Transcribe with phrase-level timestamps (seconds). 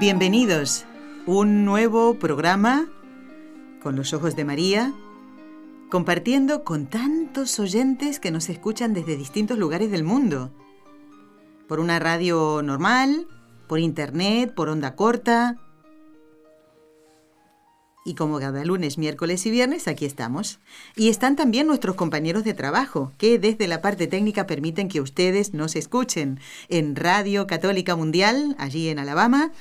[0.00, 0.86] Bienvenidos.
[1.24, 2.88] Un nuevo programa
[3.80, 4.92] con los ojos de María,
[5.88, 10.50] compartiendo con tantos oyentes que nos escuchan desde distintos lugares del mundo.
[11.68, 13.28] Por una radio normal,
[13.68, 15.58] por internet, por onda corta,
[18.04, 20.58] y como cada lunes, miércoles y viernes, aquí estamos.
[20.94, 25.54] Y están también nuestros compañeros de trabajo, que desde la parte técnica permiten que ustedes
[25.54, 26.38] nos escuchen.
[26.68, 29.52] En Radio Católica Mundial, allí en Alabama,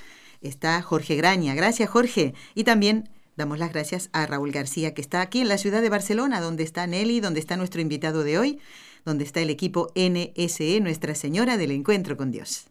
[0.43, 1.55] está Jorge Graña.
[1.55, 2.33] Gracias, Jorge.
[2.55, 5.89] Y también damos las gracias a Raúl García, que está aquí en la ciudad de
[5.89, 8.59] Barcelona, donde está Nelly, donde está nuestro invitado de hoy,
[9.05, 12.67] donde está el equipo NSE, Nuestra Señora del Encuentro con Dios.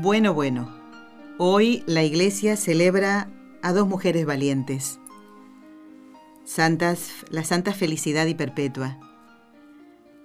[0.00, 0.74] Bueno, bueno.
[1.38, 3.28] Hoy la iglesia celebra
[3.62, 5.00] a dos mujeres valientes.
[6.48, 8.96] Santas, la Santa Felicidad y Perpetua,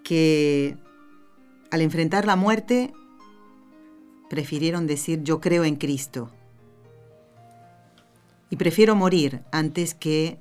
[0.06, 0.78] que
[1.70, 2.94] al enfrentar la muerte
[4.30, 6.32] prefirieron decir yo creo en Cristo.
[8.50, 10.40] Y prefiero morir antes que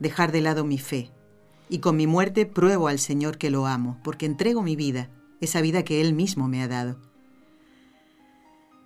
[0.00, 1.10] dejar de lado mi fe.
[1.70, 5.08] Y con mi muerte pruebo al Señor que lo amo, porque entrego mi vida,
[5.40, 6.98] esa vida que Él mismo me ha dado.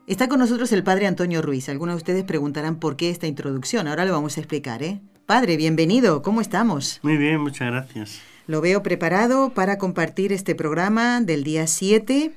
[0.06, 1.69] Está con nosotros el padre Antonio Ruiz.
[1.69, 3.89] Algunos de ustedes preguntarán por qué esta introducción.
[3.89, 5.00] Ahora lo vamos a explicar, ¿eh?
[5.27, 6.23] Padre, bienvenido.
[6.23, 7.01] ¿Cómo estamos?
[7.03, 8.21] Muy bien, muchas gracias.
[8.47, 12.33] Lo veo preparado para compartir este programa del día 7.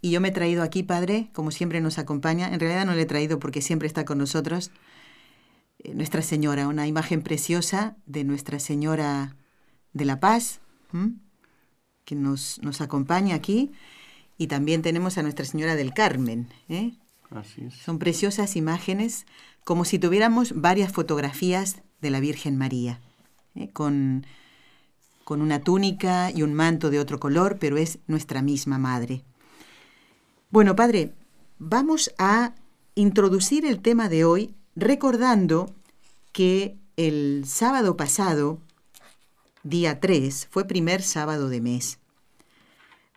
[0.00, 2.48] Y yo me he traído aquí, padre, como siempre nos acompaña.
[2.48, 4.70] En realidad no le he traído porque siempre está con nosotros.
[5.80, 9.36] Eh, Nuestra Señora, una imagen preciosa de Nuestra Señora
[9.92, 10.62] de la Paz,
[12.06, 13.72] que nos, nos acompaña aquí.
[14.38, 16.92] Y también tenemos a Nuestra Señora del Carmen, ¿eh?
[17.84, 19.26] Son preciosas imágenes,
[19.64, 23.00] como si tuviéramos varias fotografías de la Virgen María,
[23.54, 23.70] ¿eh?
[23.72, 24.26] con,
[25.24, 29.22] con una túnica y un manto de otro color, pero es nuestra misma madre.
[30.50, 31.14] Bueno, padre,
[31.58, 32.54] vamos a
[32.94, 35.74] introducir el tema de hoy recordando
[36.32, 38.58] que el sábado pasado,
[39.62, 41.98] día 3, fue primer sábado de mes.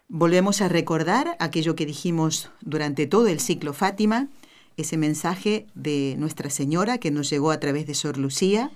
[0.07, 4.29] Volvemos a recordar aquello que dijimos durante todo el ciclo Fátima,
[4.77, 8.71] ese mensaje de Nuestra Señora que nos llegó a través de Sor Lucía,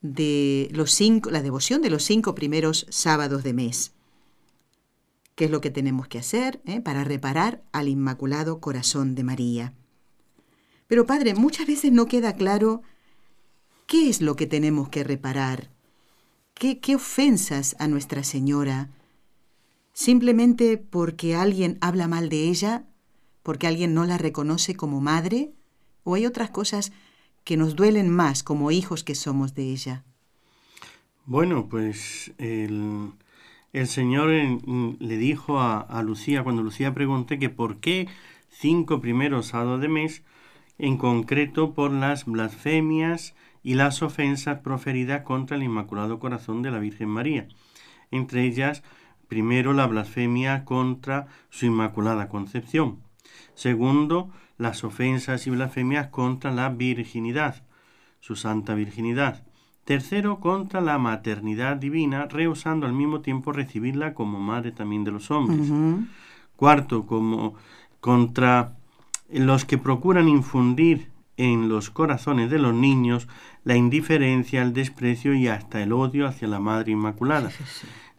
[0.00, 3.92] de los cinco, la devoción de los cinco primeros sábados de mes.
[5.34, 9.74] ¿Qué es lo que tenemos que hacer eh, para reparar al Inmaculado Corazón de María?
[10.86, 12.82] Pero Padre, muchas veces no queda claro
[13.86, 15.70] qué es lo que tenemos que reparar,
[16.54, 18.90] qué, qué ofensas a Nuestra Señora,
[19.92, 22.84] simplemente porque alguien habla mal de ella,
[23.42, 25.52] porque alguien no la reconoce como madre,
[26.04, 26.92] o hay otras cosas
[27.44, 30.04] que nos duelen más como hijos que somos de ella.
[31.26, 33.12] Bueno, pues el,
[33.86, 38.08] Señor le dijo a, Lucía, cuando Lucía pregunté que por qué
[38.48, 40.22] cinco primeros sábados de mes,
[40.78, 46.78] en concreto por las blasfemias y las ofensas proferidas contra el Inmaculado Corazón de la
[46.78, 47.48] Virgen María,
[48.10, 48.82] entre ellas
[49.30, 52.98] Primero, la blasfemia contra su Inmaculada Concepción.
[53.60, 57.62] Segundo, las ofensas y blasfemias contra la virginidad,
[58.18, 59.42] su santa virginidad.
[59.84, 65.30] Tercero, contra la maternidad divina, rehusando al mismo tiempo recibirla como madre también de los
[65.30, 65.70] hombres.
[66.56, 67.54] Cuarto, como
[68.00, 68.78] contra
[69.28, 73.28] los que procuran infundir en los corazones de los niños
[73.64, 77.50] la indiferencia, el desprecio y hasta el odio hacia la Madre Inmaculada.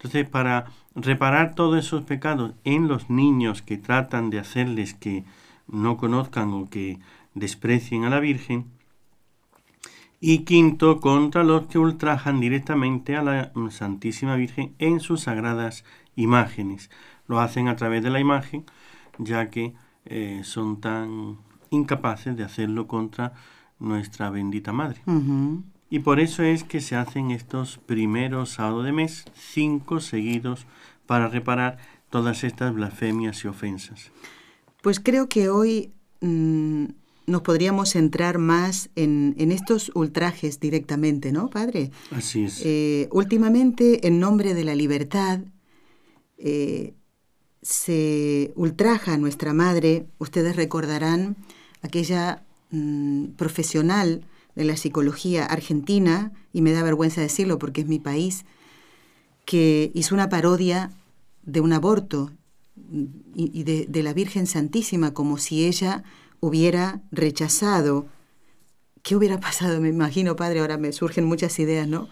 [0.02, 0.66] Entonces, para
[0.96, 5.26] reparar todos esos pecados en los niños que tratan de hacerles que
[5.68, 6.98] no conozcan o que
[7.36, 8.66] desprecien a la Virgen.
[10.20, 16.90] Y quinto, contra los que ultrajan directamente a la Santísima Virgen en sus sagradas imágenes.
[17.28, 18.66] Lo hacen a través de la imagen,
[19.20, 19.76] ya que
[20.06, 21.38] eh, son tan
[21.70, 23.34] incapaces de hacerlo contra
[23.78, 25.02] nuestra bendita Madre.
[25.92, 30.66] Y por eso es que se hacen estos primeros sábados de mes, cinco seguidos,
[31.06, 31.80] para reparar
[32.10, 34.12] todas estas blasfemias y ofensas.
[34.82, 35.92] Pues creo que hoy
[36.22, 36.86] mm,
[37.28, 41.92] nos podríamos centrar más en, estos ultrajes directamente, ¿no, padre?
[42.12, 42.62] Así es.
[42.64, 45.42] Eh, últimamente, en nombre de la libertad,
[46.38, 46.94] eh,
[47.62, 50.06] se ultraja a nuestra madre.
[50.20, 51.36] Ustedes recordarán
[51.82, 54.24] aquella mm, profesional
[54.56, 58.46] de la psicología argentina, y me da vergüenza decirlo porque es mi país,
[59.46, 60.92] que hizo una parodia
[61.44, 62.32] de un aborto
[63.36, 66.04] y, de, la Virgen Santísima, como si ella
[66.40, 68.08] hubiera rechazado.
[69.04, 69.80] ¿Qué hubiera pasado?
[69.82, 72.10] Me imagino, padre, ahora me surgen muchas ideas, ¿no?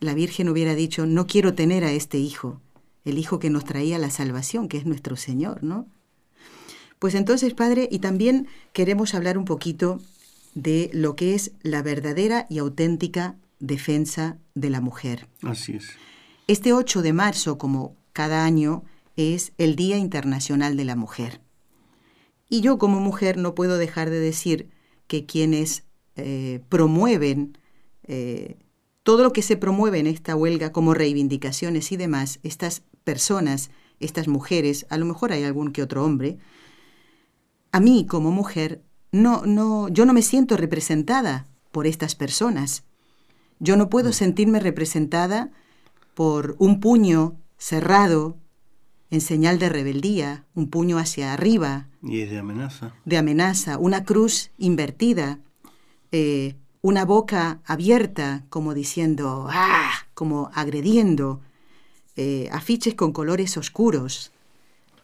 [0.00, 2.60] La Virgen hubiera dicho, no quiero tener a este hijo,
[3.04, 5.86] el hijo que nos traía la salvación, que es nuestro Señor, ¿no?
[6.98, 10.00] Pues entonces, padre, y también queremos hablar un poquito
[10.54, 15.28] de lo que es la verdadera y auténtica defensa de la mujer.
[15.42, 15.88] Así es.
[16.46, 18.84] Este 8 de marzo, como cada año,
[19.16, 21.40] es el Día Internacional de la Mujer.
[22.48, 24.68] Y yo como mujer no puedo dejar de decir
[25.06, 25.84] que quienes
[26.16, 27.58] eh, promueven
[28.04, 28.56] eh,
[29.02, 34.28] todo lo que se promueve en esta huelga como reivindicaciones y demás, estas personas, estas
[34.28, 36.38] mujeres, a lo mejor hay algún que otro hombre,
[37.72, 38.82] a mí como mujer
[39.14, 42.82] no, no, yo no me siento representada por estas personas.
[43.60, 44.12] Yo no puedo mm.
[44.12, 45.50] sentirme representada
[46.14, 48.36] por un puño cerrado
[49.10, 51.86] en señal de rebeldía, un puño hacia arriba.
[52.02, 52.92] Y de amenaza.
[53.04, 55.38] De amenaza, una cruz invertida,
[56.10, 59.92] eh, una boca abierta, como diciendo, ¡ah!
[60.14, 61.40] como agrediendo,
[62.16, 64.32] eh, afiches con colores oscuros.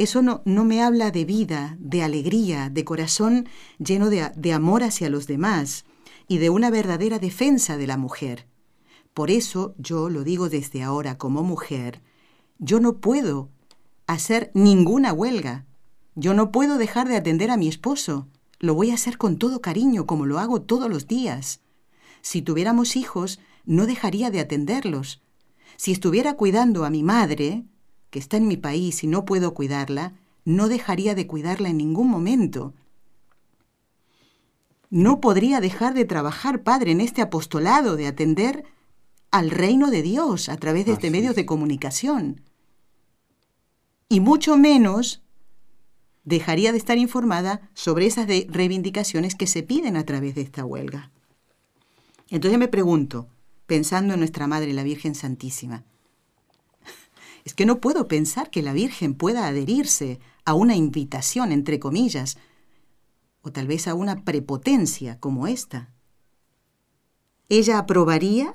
[0.00, 4.82] Eso no, no, me habla de vida, de alegría, de corazón lleno de, de amor
[4.82, 5.84] hacia los demás
[6.26, 8.46] y de una verdadera defensa de la mujer.
[9.12, 12.00] Por eso yo lo digo desde ahora como mujer,
[12.58, 13.50] yo no puedo
[14.06, 15.66] hacer ninguna huelga.
[16.14, 18.26] Yo no puedo dejar de atender a mi esposo.
[18.58, 21.60] Lo voy a hacer con todo cariño, como lo hago todos los días.
[22.22, 25.20] Si tuviéramos hijos, no dejaría de atenderlos.
[25.76, 27.66] Si estuviera cuidando a mi madre,
[28.10, 30.14] que está en mi país y no puedo cuidarla,
[30.44, 32.74] no dejaría de cuidarla en ningún momento.
[34.90, 38.64] No podría dejar de trabajar, Padre, en este apostolado de atender
[39.30, 42.42] al reino de Dios a través de este medio de comunicación
[44.10, 45.22] y mucho menos
[46.24, 51.10] dejaría de estar informada sobre esas reivindicaciones que se piden a través de esta huelga.
[52.28, 53.28] Entonces me pregunto,
[53.66, 55.84] pensando en nuestra Madre, la Virgen Santísima,
[57.54, 62.38] que no puedo pensar que la Virgen pueda adherirse a una invitación, entre comillas,
[63.42, 65.90] o tal vez a una prepotencia como esta.
[67.48, 68.54] ¿Ella aprobaría,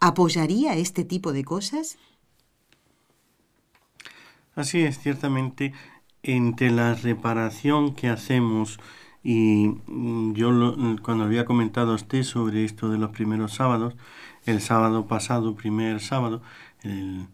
[0.00, 1.98] apoyaría este tipo de cosas?
[4.54, 5.72] Así es, ciertamente,
[6.22, 8.78] entre la reparación que hacemos
[9.24, 13.94] y mm, yo cuando había comentado a usted sobre esto de los primeros sábados,
[14.44, 16.42] el sábado pasado, primer sábado,
[16.82, 17.28] el,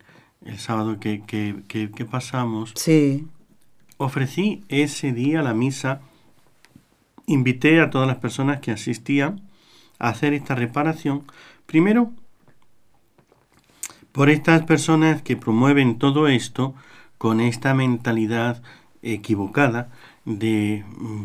[0.56, 3.26] sábado que, que, pasamos, sí.
[3.98, 6.00] ofrecí ese día la misa,
[7.26, 9.42] invité a todas las personas que asistían
[9.98, 11.24] a hacer esta reparación,
[11.66, 12.12] primero
[14.12, 16.74] por estas personas que promueven todo esto,
[17.18, 18.62] con esta mentalidad
[19.02, 19.90] equivocada
[20.24, 20.84] de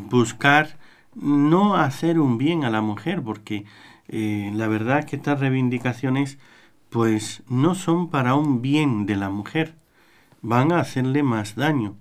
[0.09, 0.77] buscar
[1.15, 3.65] no hacer un bien a la mujer, porque
[4.07, 6.37] eh, la verdad es que estas reivindicaciones
[6.93, 9.73] pues no son para un bien de la mujer,
[10.43, 11.95] van a hacerle más daño.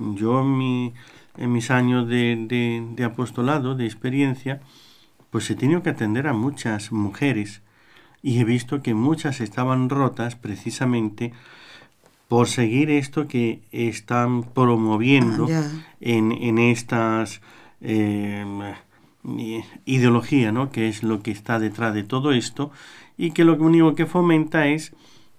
[0.00, 0.94] Yo en, mi,
[1.38, 4.60] en mis años de, de apostolado, de experiencia,
[5.30, 7.62] pues he tenido que atender a muchas mujeres
[8.20, 11.32] y he visto que muchas estaban rotas precisamente
[12.26, 15.70] por seguir esto que están promoviendo ah,
[16.00, 17.42] en, estas
[17.80, 18.44] eh,
[19.84, 20.70] ideología, ¿no?
[20.70, 22.72] que es lo que está detrás de todo esto,
[23.16, 24.92] y que lo único que fomenta es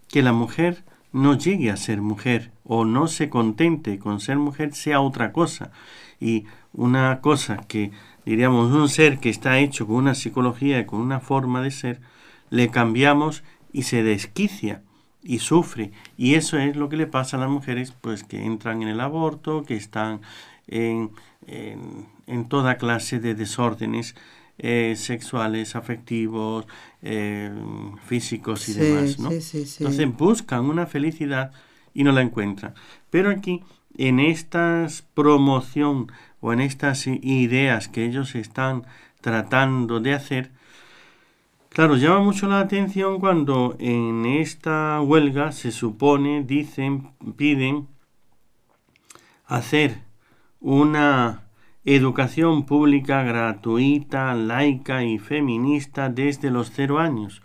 [0.08, 4.74] que la mujer no llegue a ser mujer o no se contente con ser mujer,
[4.74, 5.72] sea otra cosa.
[6.20, 7.92] Y una cosa que,
[8.26, 12.02] diríamos, un ser que está hecho con una psicología y con una forma de ser,
[12.50, 14.82] le cambiamos y se desquicia
[15.24, 15.92] y sufre.
[16.18, 19.00] Y eso es lo que le pasa a las mujeres pues que entran en el
[19.00, 20.22] aborto, que están
[20.68, 21.12] en,
[21.48, 24.16] en, toda clase de desórdenes
[24.58, 26.66] eh, sexuales, afectivos,
[27.02, 27.52] eh,
[28.06, 29.20] físicos y demás.
[29.20, 29.32] ¿no?
[29.32, 31.52] Entonces buscan una felicidad
[31.94, 32.74] y no la encuentran.
[33.10, 33.62] Pero aquí,
[33.98, 38.86] en esta promoción o en estas ideas que ellos están
[39.22, 40.52] tratando de hacer,
[41.74, 47.88] Claro, llama mucho la atención cuando en esta huelga se supone, dicen, piden
[49.48, 50.04] hacer
[50.60, 51.42] una
[51.86, 57.42] educación pública gratuita, laica y feminista desde los cero años.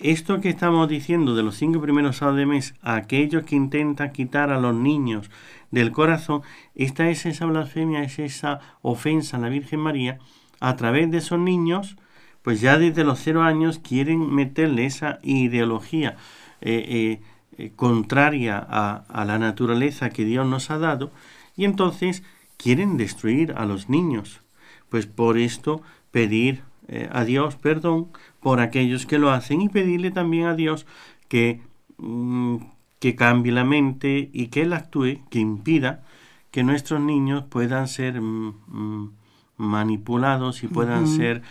[0.00, 4.50] Esto que estamos diciendo de los cinco primeros sábados de mes, aquellos que intentan quitar
[4.50, 5.30] a los niños
[5.70, 6.42] del corazón,
[6.74, 10.18] esta es esa blasfemia, es esa ofensa a la Virgen María,
[10.58, 11.96] a través de esos niños,
[12.42, 16.16] pues ya desde los cero años quieren meterle esa ideología
[16.60, 17.20] eh, eh,
[17.58, 21.12] eh, contraria a, a la naturaleza que Dios nos ha dado,
[21.56, 22.24] y entonces
[22.62, 24.40] quieren destruir a los niños.
[24.88, 28.08] Pues por esto pedir eh, a Dios perdón
[28.40, 30.86] por aquellos que lo hacen y pedirle también a Dios
[31.28, 31.60] que,
[31.98, 32.56] mm,
[32.98, 36.04] que cambie la mente y que Él actúe, que impida
[36.50, 39.12] que nuestros niños puedan ser mm, mm,
[39.56, 41.42] manipulados y puedan ser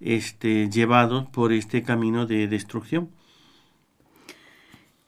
[0.00, 3.10] este, llevados por este camino de destrucción.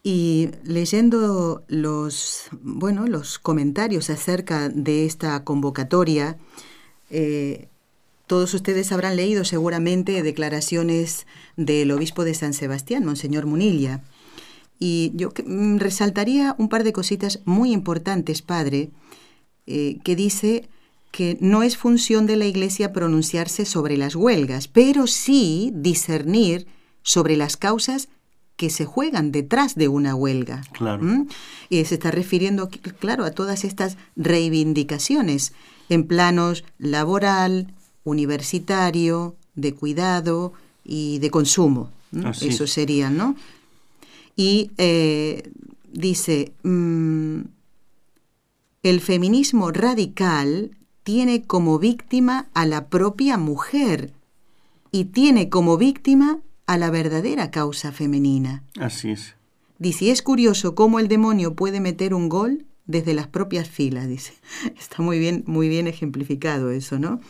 [0.03, 6.37] Y leyendo los, bueno, los comentarios acerca de esta convocatoria,
[7.11, 7.69] eh,
[8.27, 14.03] todos ustedes habrán leído seguramente declaraciones del obispo de San Sebastián, Monseñor Munilla.
[14.81, 18.91] Y yo mm, resaltaría un par de cositas muy importantes, padre,
[19.67, 20.69] eh, que dice
[21.13, 26.67] que no es función de la Iglesia pronunciarse sobre las huelgas, pero sí discernir
[27.03, 28.09] sobre las causas
[28.57, 30.63] que se juegan detrás de una huelga.
[30.73, 31.03] Claro.
[31.03, 31.29] ¿Mm?
[31.69, 32.69] Y se está refiriendo,
[32.99, 35.53] claro, a todas estas reivindicaciones
[35.89, 37.73] en planos laboral,
[38.05, 40.53] universitario, de cuidado
[40.85, 41.91] y de consumo.
[42.41, 43.37] Eso sería, ¿no?
[44.37, 45.51] Y eh,
[45.93, 47.41] dice, mm,
[48.83, 54.13] el feminismo radical tiene como víctima a la propia mujer
[54.91, 58.65] y tiene como víctima a la verdadera causa femenina.
[58.81, 59.37] Así es.
[59.79, 64.35] Dice, es curioso cómo el demonio puede meter un gol desde las propias filas, dice.
[64.79, 67.21] Está muy bien, muy bien ejemplificado eso, ¿no?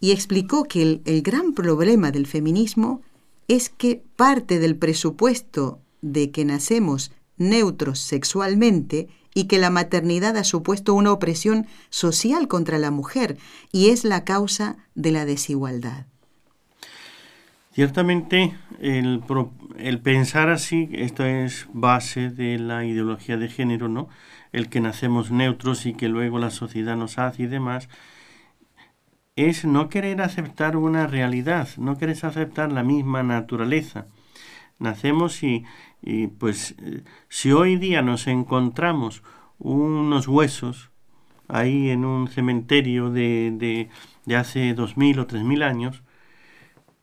[0.00, 3.00] Y explicó que el, el gran problema del feminismo
[3.48, 10.44] es que parte del presupuesto de que nacemos neutros sexualmente y que la maternidad ha
[10.44, 13.36] supuesto una opresión social contra la mujer
[13.72, 16.06] y es la causa de la desigualdad.
[17.74, 19.24] Ciertamente, el,
[19.78, 24.08] el, pensar así, esto es base de la ideología de género, ¿no?
[24.52, 27.88] El que nacemos neutros y que luego la sociedad nos hace y demás,
[29.34, 34.06] es no querer aceptar una realidad, no querer aceptar la misma naturaleza.
[34.78, 35.64] Nacemos y,
[36.00, 36.76] y pues
[37.28, 39.24] si hoy día nos encontramos
[39.58, 40.92] unos huesos
[41.48, 43.88] ahí en un cementerio de, de,
[44.26, 46.04] de hace dos mil o tres mil años,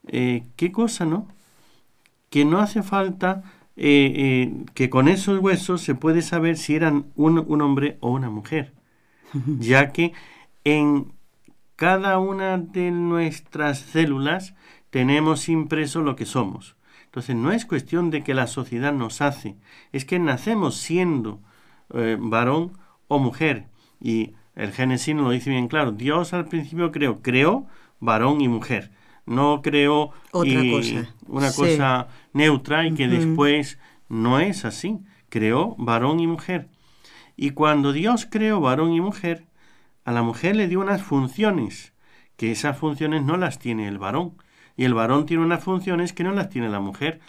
[0.07, 1.27] eh, qué cosa, ¿no?
[2.29, 3.43] Que no hace falta
[3.75, 8.11] eh, eh, que con esos huesos se puede saber si eran un, un hombre o
[8.11, 8.73] una mujer,
[9.59, 10.13] ya que
[10.63, 11.11] en
[11.75, 14.55] cada una de nuestras células
[14.89, 16.75] tenemos impreso lo que somos.
[17.05, 19.55] Entonces no es cuestión de que la sociedad nos hace,
[19.91, 21.41] es que nacemos siendo
[22.19, 22.71] varón
[23.09, 23.67] o mujer.
[23.99, 25.91] Y el Génesis nos lo dice bien claro.
[25.91, 27.67] Dios al principio creó, creó
[27.99, 28.91] varón y mujer
[29.25, 34.99] no creó una cosa neutra y que después no es así.
[35.29, 36.69] Creó varón y mujer.
[37.37, 39.45] Y cuando Dios creó varón y mujer,
[40.03, 41.93] a la mujer le dio unas funciones,
[42.35, 44.33] que esas funciones no las tiene el varón.
[44.75, 47.19] Y el varón tiene unas funciones que no las tiene la mujer.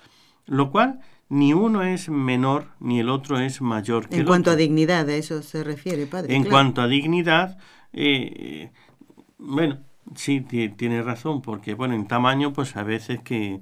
[0.47, 4.51] Lo cual ni uno es menor ni el otro es mayor que en el cuanto
[4.51, 6.35] a dignidad, a eso se refiere, padre.
[6.35, 7.57] En cuanto a dignidad,
[7.93, 8.71] eh,
[9.39, 9.79] bueno,
[10.15, 13.61] Sí, tiene razón, porque bueno, en tamaño, pues a veces que,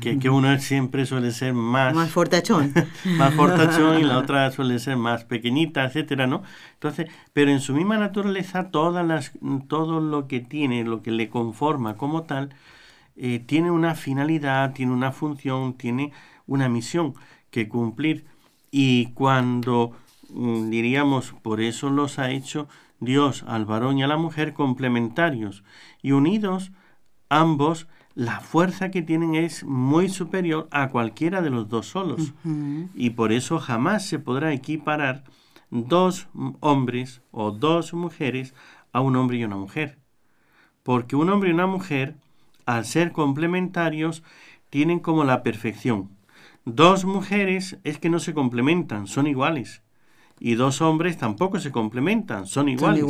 [0.00, 1.94] que, uno siempre suele ser más...
[1.94, 2.72] Más fortachón.
[3.04, 6.42] más fortachón y la otra suele ser más pequeñita, etcétera, ¿no?
[6.74, 9.32] Entonces, pero en su misma naturaleza, todas las,
[9.68, 12.54] todo lo que tiene, lo que le conforma como tal,
[13.16, 16.12] eh, tiene una finalidad, tiene una función, tiene
[16.46, 17.14] una misión
[17.50, 18.24] que cumplir.
[18.70, 19.92] Y cuando,
[20.30, 22.68] mm, diríamos, por eso los ha hecho
[23.02, 25.64] Dios al varón y a la mujer complementarios
[26.02, 26.70] y unidos
[27.28, 32.32] ambos, la fuerza que tienen es muy superior a cualquiera de los dos solos.
[32.94, 35.24] Y por eso jamás se podrá equiparar
[35.70, 36.28] dos
[36.60, 38.54] hombres o dos mujeres
[38.92, 39.98] a un hombre y una mujer.
[40.84, 42.14] Porque un hombre y una mujer,
[42.66, 44.22] al ser complementarios,
[44.70, 46.10] tienen como la perfección.
[46.64, 49.82] Dos mujeres es que no se complementan, son iguales
[50.44, 53.04] y dos hombres tampoco se complementan, son iguales.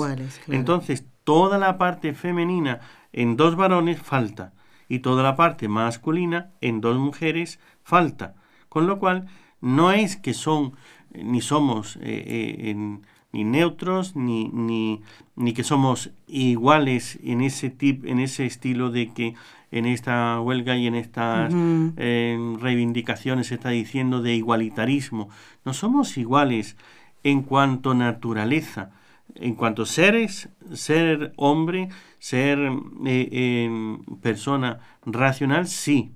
[0.48, 4.52] Entonces, toda la parte femenina en dos varones falta
[4.86, 8.34] y toda la parte masculina en dos mujeres falta.
[8.68, 9.28] Con lo cual,
[9.62, 10.74] no es que son
[11.14, 12.98] ni somos eh, eh,
[13.32, 15.00] ni neutros, ni, ni,
[15.34, 19.34] ni que somos iguales en ese, tip, en ese estilo de que
[19.70, 25.30] en esta huelga y en estas reivindicaciones se está diciendo de igualitarismo.
[25.64, 26.76] No somos iguales
[27.22, 28.90] en cuanto naturaleza,
[29.34, 31.88] en cuanto seres, ser hombre,
[32.18, 32.58] ser
[33.06, 36.12] eh, persona racional, sí.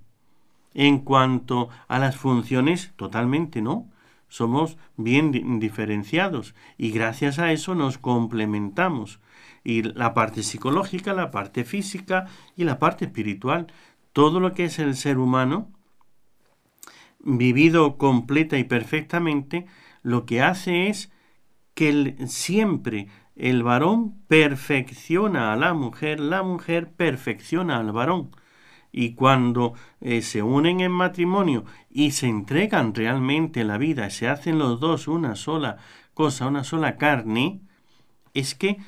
[0.75, 3.89] En cuanto a las funciones, totalmente no.
[4.29, 9.21] Somos bien diferenciados y gracias a eso nos complementamos.
[9.65, 13.69] Y la parte psicológica, la parte física y la parte espiritual,
[14.13, 15.71] todo lo que es el ser humano,
[17.21, 19.67] vivido completa y perfectamente,
[20.07, 21.11] lo que hace es
[21.75, 28.31] que siempre el varón perfecciona a la mujer, la mujer perfecciona al varón.
[28.93, 34.61] Y cuando eh, se unen en matrimonio y se entregan realmente la vida, se hacen
[34.61, 35.79] los dos una sola
[36.15, 37.63] cosa, una sola carne,
[38.33, 38.79] es que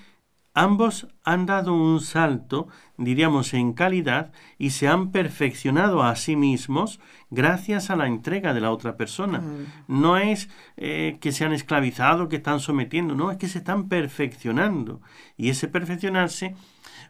[0.59, 6.99] Ambos han dado un salto, diríamos, en calidad y se han perfeccionado a sí mismos
[7.31, 9.41] gracias a la entrega de la otra persona.
[9.87, 13.89] No es eh, que se han esclavizado, que están sometiendo, no, es que se están
[13.89, 15.01] perfeccionando.
[15.37, 16.57] Y ese perfeccionarse,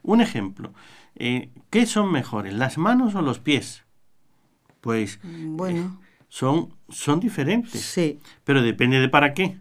[0.03, 0.75] un ejemplo,
[1.15, 3.87] eh, ¿qué son mejores, las manos o los pies?
[4.83, 5.99] Pues bueno.
[5.99, 7.81] Eh, son, son diferentes.
[7.81, 8.21] Sí.
[8.45, 9.59] Pero depende de para qué.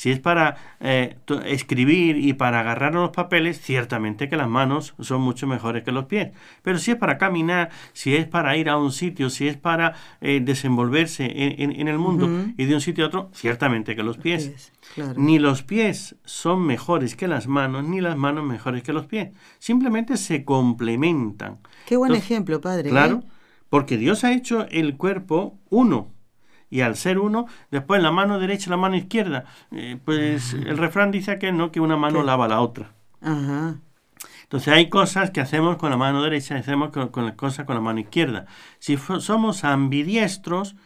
[0.00, 5.20] Si es para eh, escribir y para agarrar los papeles, ciertamente que las manos son
[5.20, 6.30] mucho mejores que los pies.
[6.62, 9.92] Pero si es para caminar, si es para ir a un sitio, si es para
[10.22, 14.72] eh, desenvolverse en, el mundo y de un sitio a otro, ciertamente que los pies.
[15.18, 19.34] Ni los pies son mejores que las manos, ni las manos mejores que los pies.
[19.58, 21.58] Simplemente se complementan.
[21.84, 22.88] Qué buen ejemplo, padre.
[22.88, 22.90] ¿eh?
[22.90, 23.22] Claro,
[23.68, 26.08] porque Dios ha hecho el cuerpo uno
[26.70, 29.44] y al ser uno, después la mano derecha y la mano izquierda.
[29.72, 32.92] Eh, pues el refrán dice que no, que una mano lava la otra.
[34.42, 37.74] Entonces hay cosas que hacemos con la mano derecha y hacemos con, las cosas con
[37.74, 38.46] la mano izquierda.
[38.78, 40.76] Si somos ambidiestros,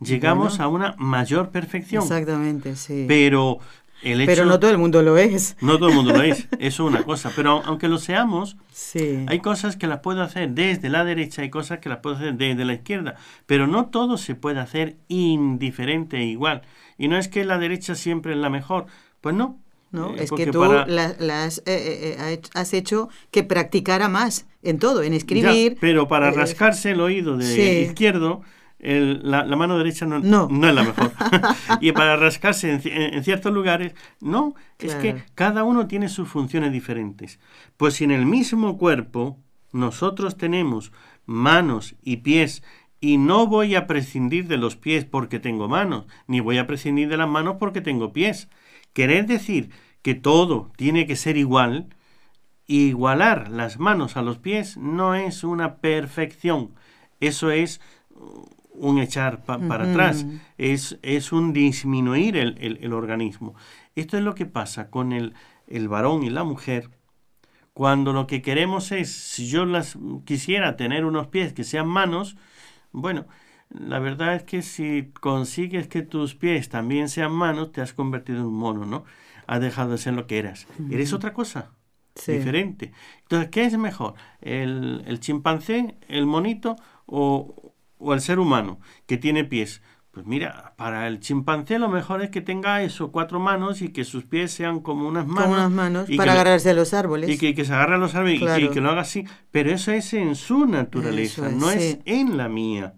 [0.00, 2.02] llegamos a una mayor perfección.
[2.02, 3.04] Exactamente, sí.
[3.08, 3.58] Pero
[4.02, 5.56] pero no todo el mundo lo es.
[5.60, 7.32] No todo el mundo lo es, eso es una cosa.
[7.34, 9.24] Pero aunque lo seamos, sí.
[9.28, 12.34] hay cosas que las puedo hacer desde la derecha y cosas que las puedo hacer
[12.34, 13.16] desde la izquierda.
[13.46, 16.62] Pero no todo se puede hacer indiferente e igual.
[16.98, 18.86] Y no es que la derecha siempre es la mejor.
[19.20, 19.58] Pues no.
[19.92, 25.02] No, eh, es que tú las, eh, eh, has hecho que practicara más en todo,
[25.02, 25.76] en escribir.
[25.80, 28.40] pero para rascarse el oído de izquierdo
[28.82, 30.68] la, mano derecha no, no.
[30.68, 31.12] es la mejor.
[31.80, 37.38] y para rascarse en, ciertos lugares, no, es que cada uno tiene sus funciones diferentes.
[37.76, 39.38] Pues si en el mismo cuerpo
[39.72, 40.92] nosotros tenemos
[41.24, 42.62] manos y pies
[43.00, 47.08] y no voy a prescindir de los pies porque tengo manos, ni voy a prescindir
[47.08, 48.48] de las manos porque tengo pies.
[48.92, 49.70] Querer decir
[50.02, 51.88] que todo tiene que ser igual,
[52.66, 56.74] igualar las manos a los pies no es una perfección.
[57.20, 57.80] Eso es
[58.74, 60.26] un echar para atrás,
[60.58, 63.54] es, es, un disminuir el, organismo.
[63.94, 65.34] Esto es lo que pasa con el,
[65.66, 66.90] el, varón y la mujer
[67.72, 72.36] cuando lo que queremos es, si yo las quisiera tener unos pies que sean manos,
[72.92, 73.26] bueno,
[73.70, 78.40] la verdad es que si consigues que tus pies también sean manos, te has convertido
[78.40, 79.04] en un mono, ¿no?
[79.46, 80.66] Has dejado de ser lo que eras.
[80.90, 81.70] Eres otra cosa.
[82.14, 82.92] Diferente.
[83.22, 84.14] Entonces, ¿qué es mejor?
[84.42, 87.71] ¿El, el chimpancé, el monito o,
[88.02, 89.82] o el ser humano que tiene pies.
[90.12, 94.04] Pues mira, para el chimpancé lo mejor es que tenga eso, cuatro manos y que
[94.04, 95.44] sus pies sean como unas manos.
[95.44, 97.30] Como unas manos para agarrarse a los árboles.
[97.30, 99.24] Y que, se agarre a los árboles y, que, lo haga así.
[99.50, 102.94] Pero eso es en su naturaleza, no es en la mía.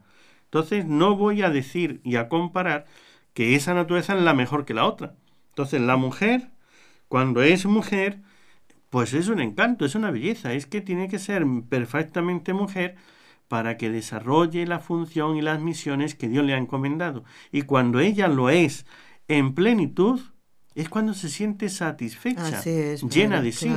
[0.46, 2.86] Entonces no voy a decir y a comparar
[3.32, 5.14] que esa naturaleza es la mejor que la otra.
[5.50, 6.50] Entonces la mujer,
[7.06, 8.22] cuando es mujer,
[8.90, 10.52] pues es un encanto, es una belleza.
[10.52, 12.96] Es que tiene que ser perfectamente mujer
[13.48, 17.24] para que desarrolle la función y las misiones que Dios le ha encomendado.
[17.52, 18.86] Y cuando ella lo es
[19.28, 20.20] en plenitud,
[20.74, 22.60] es cuando se siente satisfecha,
[23.08, 23.72] llena de sí.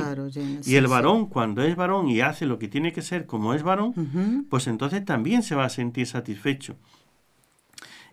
[0.64, 3.62] y el varón, cuando es varón y hace lo que tiene que ser como es
[3.62, 6.76] varón, pues entonces también se va a sentir satisfecho.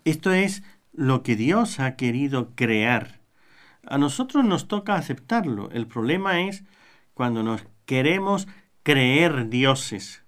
[0.04, 0.62] Esto es
[0.94, 3.22] lo que Dios ha querido crear.
[3.88, 5.72] A nosotros nos toca aceptarlo.
[5.72, 6.64] El problema es
[7.16, 8.48] cuando nos queremos
[8.84, 10.25] creer dioses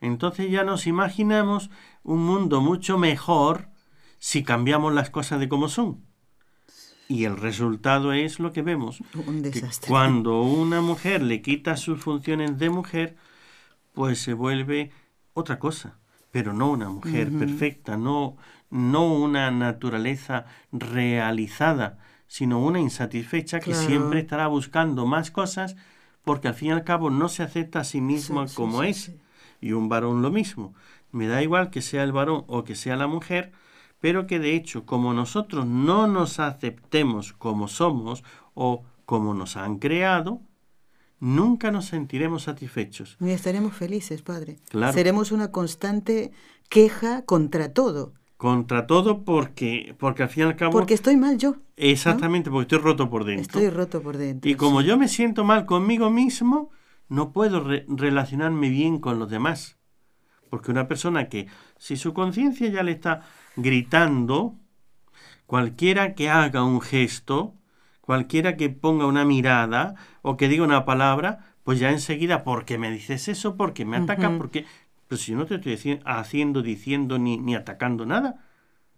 [0.00, 1.70] entonces ya nos imaginamos
[2.02, 3.68] un mundo mucho mejor
[4.18, 6.04] si cambiamos las cosas de como son.
[7.08, 9.02] Y el resultado es lo que vemos.
[9.26, 9.88] Un desastre.
[9.88, 13.16] cuando una mujer le quita sus funciones de mujer,
[13.92, 14.92] pues se vuelve
[15.34, 15.98] otra cosa,
[16.30, 18.36] pero no una mujer perfecta, no,
[18.70, 25.74] no una naturaleza realizada, sino una insatisfecha que siempre estará buscando más cosas
[26.22, 29.12] porque al fin y al cabo no se acepta a sí mismo como es.
[29.60, 30.74] Y un varón lo mismo.
[31.12, 33.52] Me da igual que sea el varón o que sea la mujer,
[34.00, 39.78] pero que de hecho, como nosotros no nos aceptemos como somos o como nos han
[39.78, 40.40] creado,
[41.18, 43.16] nunca nos sentiremos satisfechos.
[43.20, 44.58] Ni estaremos felices, Padre.
[44.92, 46.32] Seremos una constante
[46.68, 48.14] queja contra todo.
[48.36, 50.72] Contra todo porque, porque al fin y al cabo...
[50.72, 51.56] Porque estoy mal yo.
[51.76, 53.42] Exactamente, porque estoy roto por dentro.
[53.42, 54.50] Estoy roto por dentro.
[54.50, 56.70] Y como yo me siento mal conmigo mismo,
[57.10, 59.76] no puedo relacionarme bien con los demás.
[60.48, 61.46] Porque una persona que,
[61.76, 63.22] si su conciencia ya le está
[63.56, 64.54] gritando,
[65.44, 67.54] cualquiera que haga un gesto,
[68.00, 72.78] cualquiera que ponga una mirada o que diga una palabra, pues ya enseguida, ¿por qué
[72.78, 73.56] me dices eso?
[73.56, 74.32] ¿Por qué me atacas?
[74.38, 74.64] Porque
[75.10, 78.44] pero si yo no te estoy haciendo, diciendo ni, ni atacando nada,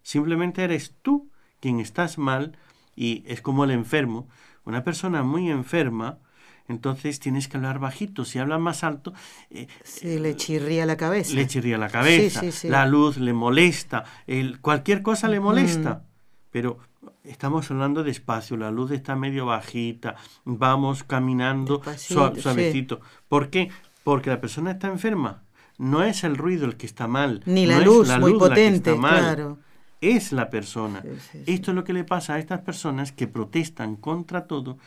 [0.03, 2.55] simplemente eres tú quien estás mal
[2.95, 4.29] y es como el enfermo.
[4.63, 6.19] Una persona muy enferma,
[6.67, 8.25] entonces tienes que hablar bajito.
[8.25, 9.13] Si habla más alto...
[9.49, 9.67] Eh,
[10.03, 11.33] le chirría la cabeza.
[11.33, 12.41] Le chirría la cabeza.
[12.63, 14.05] La luz le molesta.
[14.27, 16.03] El, cualquier cosa le molesta.
[16.51, 16.79] Pero
[17.23, 18.57] estamos hablando despacio.
[18.57, 20.15] La luz está medio bajita.
[20.45, 23.01] Vamos caminando suavecito.
[23.27, 23.69] ¿Por qué?
[24.03, 25.43] Porque la persona está enferma
[25.77, 27.41] no es el ruido el que está mal.
[27.45, 29.59] Ni la luz muy potente, claro.
[30.01, 31.03] Es la persona.
[31.45, 34.77] Esto es lo que le pasa a estas personas que protestan contra todo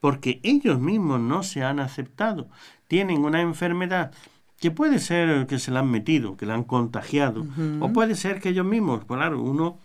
[0.00, 2.48] porque ellos mismos no se han aceptado.
[2.86, 4.12] Tienen una enfermedad
[4.60, 7.46] que puede ser que se la han metido, que la han contagiado,
[7.80, 9.78] o puede ser que ellos mismos, claro, uno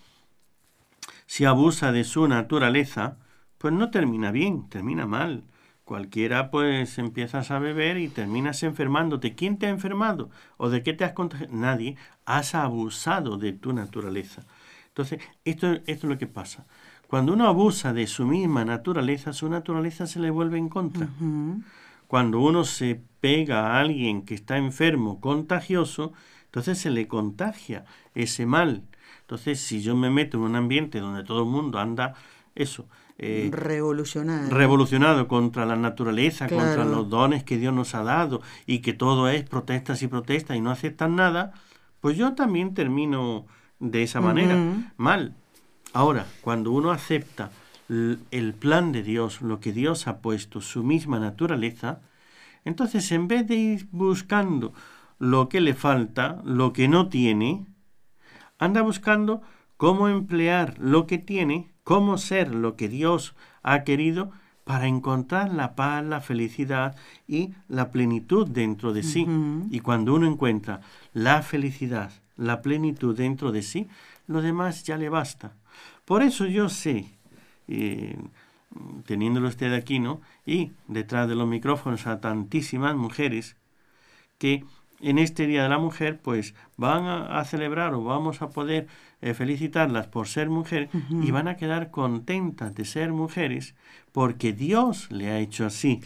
[1.26, 3.17] si abusa de su naturaleza,
[3.58, 5.43] pues no termina bien, termina mal.
[5.84, 9.36] Cualquiera pues empiezas a beber y terminas enfermándote.
[9.36, 10.30] ¿Quién te ha enfermado?
[10.58, 11.54] ¿O de qué te has contagiado?
[11.54, 11.97] Nadie.
[12.26, 14.43] Has abusado de tu naturaleza.
[14.88, 16.65] Entonces, esto, esto es lo que pasa.
[17.13, 21.10] Cuando uno abusa de su misma naturaleza, su naturaleza se le vuelve en contra.
[22.08, 26.13] Cuando uno se pega a alguien que está enfermo, contagioso,
[26.45, 28.82] entonces se le contagia ese mal.
[29.21, 32.15] Entonces, si yo me meto en un ambiente donde todo el mundo anda
[32.56, 32.88] eso,
[33.19, 34.49] eh, revolucionado.
[34.49, 39.30] revolucionado contra la naturaleza, contra los dones que Dios nos ha dado y que todo
[39.30, 41.54] es protestas y protestas y no aceptan nada,
[41.99, 43.45] pues yo también termino
[43.80, 44.58] de esa manera,
[44.97, 45.36] mal.
[45.93, 47.51] Ahora, cuando uno acepta
[47.89, 52.01] el plan de Dios, lo que Dios ha puesto, su misma naturaleza,
[52.65, 54.73] entonces en vez de ir buscando
[55.19, 57.65] lo que le falta, lo que no tiene,
[58.58, 59.41] anda buscando
[59.77, 64.32] cómo emplear lo que tiene cómo ser lo que Dios ha querido
[64.63, 66.95] para encontrar la paz, la felicidad
[67.27, 69.27] y la plenitud dentro de sí.
[69.69, 70.79] Y cuando uno encuentra
[71.12, 73.88] la felicidad, la plenitud dentro de sí,
[74.25, 75.53] lo demás ya le basta.
[76.06, 77.06] Por eso yo sé,
[77.68, 78.18] eh,
[79.06, 80.22] teniéndolo usted aquí, ¿no?
[80.46, 83.56] Y detrás de los micrófonos a tantísimas mujeres
[84.38, 84.66] que
[85.00, 88.88] en este Día de la Mujer, pues van a, celebrar o vamos a poder
[89.22, 93.76] eh, felicitarlas por ser mujeres y van a quedar contentas de ser mujeres
[94.13, 96.00] porque Dios le ha hecho así.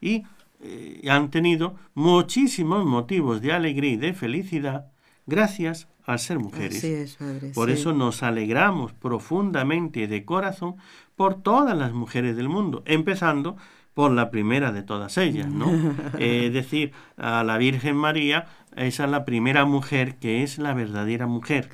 [0.00, 0.24] Y
[0.60, 4.92] eh, han tenido muchísimos motivos de alegría y de felicidad
[5.26, 7.16] gracias a ser mujeres.
[7.54, 10.76] por eso nos alegramos profundamente de corazón
[11.16, 13.56] por todas las mujeres del mundo, empezando
[13.94, 15.70] por la primera de todas ellas, ¿no?
[16.18, 21.26] es decir, a la Virgen María, esa es la primera mujer que es la verdadera
[21.26, 21.68] mujer.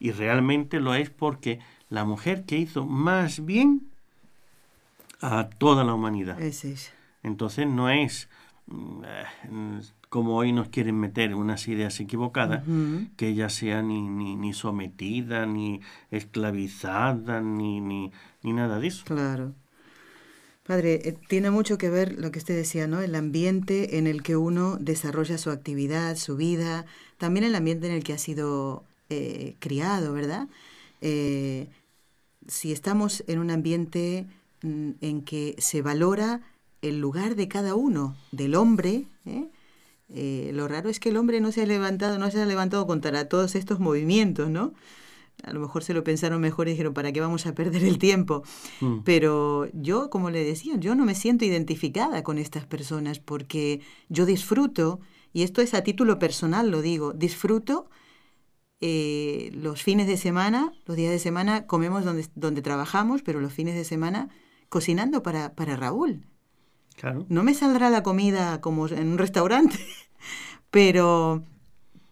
[0.00, 3.88] Y realmente lo es porque la mujer que hizo más bien
[5.20, 6.38] a toda la humanidad.
[7.22, 8.28] Entonces no es
[8.66, 9.78] mm,
[10.14, 12.62] como hoy nos quieren meter unas ideas equivocadas,
[13.16, 15.80] que ella sea ni, ni, ni sometida, ni
[16.12, 18.12] esclavizada, ni, ni,
[18.44, 19.04] ni nada de eso.
[19.06, 19.54] Claro.
[20.62, 23.00] Padre, eh, tiene mucho que ver lo que usted decía, ¿no?
[23.00, 26.86] El ambiente en el que uno desarrolla su actividad, su vida,
[27.18, 30.46] también el ambiente en el que ha sido eh, criado, ¿verdad?
[31.00, 31.66] Eh,
[32.46, 34.28] si estamos en un ambiente
[34.62, 36.40] mm, en que se valora
[36.82, 39.06] el lugar de cada uno, del hombre,
[40.08, 43.28] lo raro es que el hombre no se ha levantado, no se ha levantado contra
[43.28, 44.74] todos estos movimientos, ¿no?
[45.42, 47.98] a lo mejor se lo pensaron mejor y dijeron, ¿para qué vamos a perder el
[47.98, 48.44] tiempo?
[48.80, 49.00] Mm.
[49.04, 54.26] Pero yo, como le decía, yo no me siento identificada con estas personas porque yo
[54.26, 55.00] disfruto,
[55.32, 57.88] y esto es a título personal, lo digo, disfruto
[58.80, 63.52] eh, los fines de semana, los días de semana comemos donde, donde trabajamos, pero los
[63.52, 64.28] fines de semana
[64.68, 66.26] cocinando para, para Raúl.
[67.28, 69.78] No me saldrá la comida como en un restaurante,
[70.70, 71.42] pero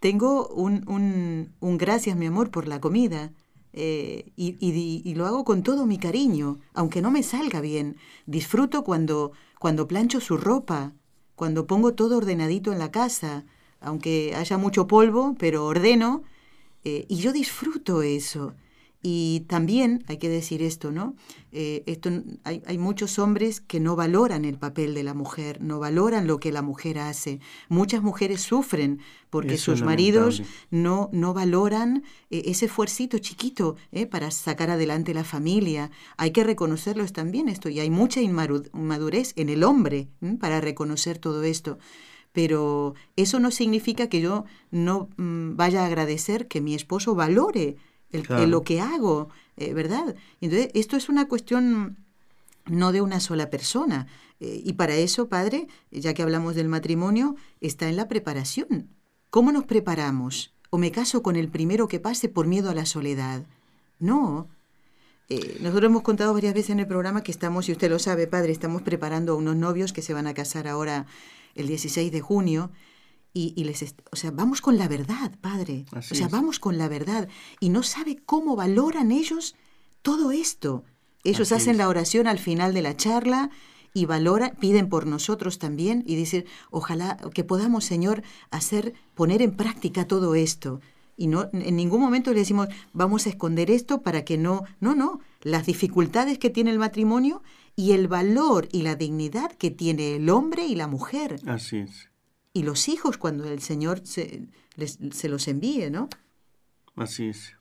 [0.00, 3.32] tengo un, un, un, gracias, mi amor, por la comida.
[3.72, 7.96] eh, y, y, lo hago con todo mi cariño, aunque no me salga bien.
[8.26, 10.92] Disfruto cuando, cuando plancho su ropa,
[11.36, 13.46] cuando pongo todo ordenadito en la casa,
[13.80, 16.22] aunque haya mucho polvo, pero ordeno,
[16.84, 18.54] eh, y yo disfruto eso.
[19.04, 21.16] Y también hay que decir esto, ¿no?
[21.50, 22.08] Eh, esto,
[22.44, 26.38] hay, hay, muchos hombres que no valoran el papel de la mujer, no valoran lo
[26.38, 27.40] que la mujer hace.
[27.68, 34.30] Muchas mujeres sufren porque sus maridos no, no valoran eh, ese esfuercito chiquito eh, para
[34.30, 35.90] sacar adelante la familia.
[36.16, 41.42] Hay que reconocerlo también esto, y hay mucha inmadurez en el hombre para reconocer todo
[41.42, 41.78] esto
[42.32, 47.76] pero eso no significa que yo no mm, vaya a agradecer que mi esposo valore
[48.12, 50.14] el, lo que hago, eh, ¿verdad?
[50.40, 51.96] Entonces, esto es una cuestión
[52.66, 54.06] no de una sola persona.
[54.40, 58.88] Eh, y para eso, padre, ya que hablamos del matrimonio, está en la preparación.
[59.30, 60.52] ¿Cómo nos preparamos?
[60.70, 63.44] ¿O me caso con el primero que pase por miedo a la soledad?
[63.98, 64.48] No.
[65.28, 68.26] Eh, nosotros hemos contado varias veces en el programa que estamos, y usted lo sabe,
[68.26, 71.06] padre, estamos preparando a unos novios que se van a casar ahora
[71.54, 72.70] el 16 de junio
[73.34, 75.86] y, les, o sea, vamos con la verdad, padre.
[75.94, 77.28] o sea, vamos con la verdad.
[77.60, 79.54] Y no sabe cómo valoran ellos
[80.02, 80.84] todo esto.
[81.24, 83.50] Ellos hacen la oración al final de la charla
[83.94, 89.56] y valoran, piden por nosotros también y dicen, ojalá que podamos, Señor, hacer, poner en
[89.56, 90.80] práctica todo esto.
[91.16, 94.94] Y no, en ningún momento le decimos, vamos a esconder esto para que no, no,
[94.94, 97.42] no, las dificultades que tiene el matrimonio
[97.76, 101.40] y el valor y la dignidad que tiene el hombre y la mujer.
[101.46, 102.11] Así es
[102.52, 104.48] y los hijos cuando el Señor se,
[105.10, 106.08] se los envíe, ¿no?
[106.96, 107.56] Así es.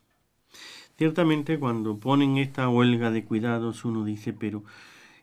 [0.98, 4.64] Ciertamente cuando ponen esta huelga de cuidados uno dice, pero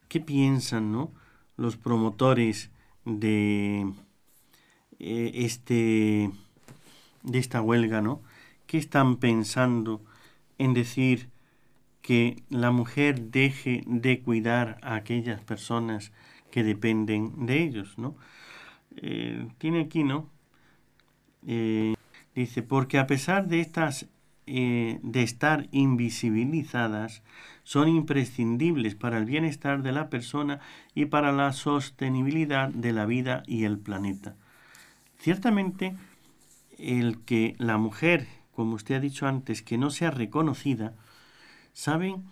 [0.09, 1.13] ¿qué piensan, no?
[1.57, 2.71] Los promotores
[3.05, 3.93] de
[4.99, 6.31] eh, este
[7.23, 8.23] de esta huelga, ¿no?
[8.67, 10.03] ¿Qué están pensando
[10.59, 11.29] en decir
[12.03, 16.13] que la mujer deje de cuidar a aquellas personas
[16.51, 18.17] que dependen de ellos, ¿no?
[19.03, 20.29] Eh, tiene aquí, ¿no?
[21.47, 21.95] Eh,
[22.35, 24.07] dice, porque a pesar de estas,
[24.47, 27.23] eh, de estar invisibilizadas,
[27.63, 30.61] son imprescindibles para el bienestar de la persona
[30.95, 34.37] y para la sostenibilidad de la vida y el planeta.
[35.19, 35.95] Ciertamente,
[36.79, 40.95] el que la mujer, como usted ha dicho antes, que no sea reconocida,
[41.73, 42.25] ¿saben?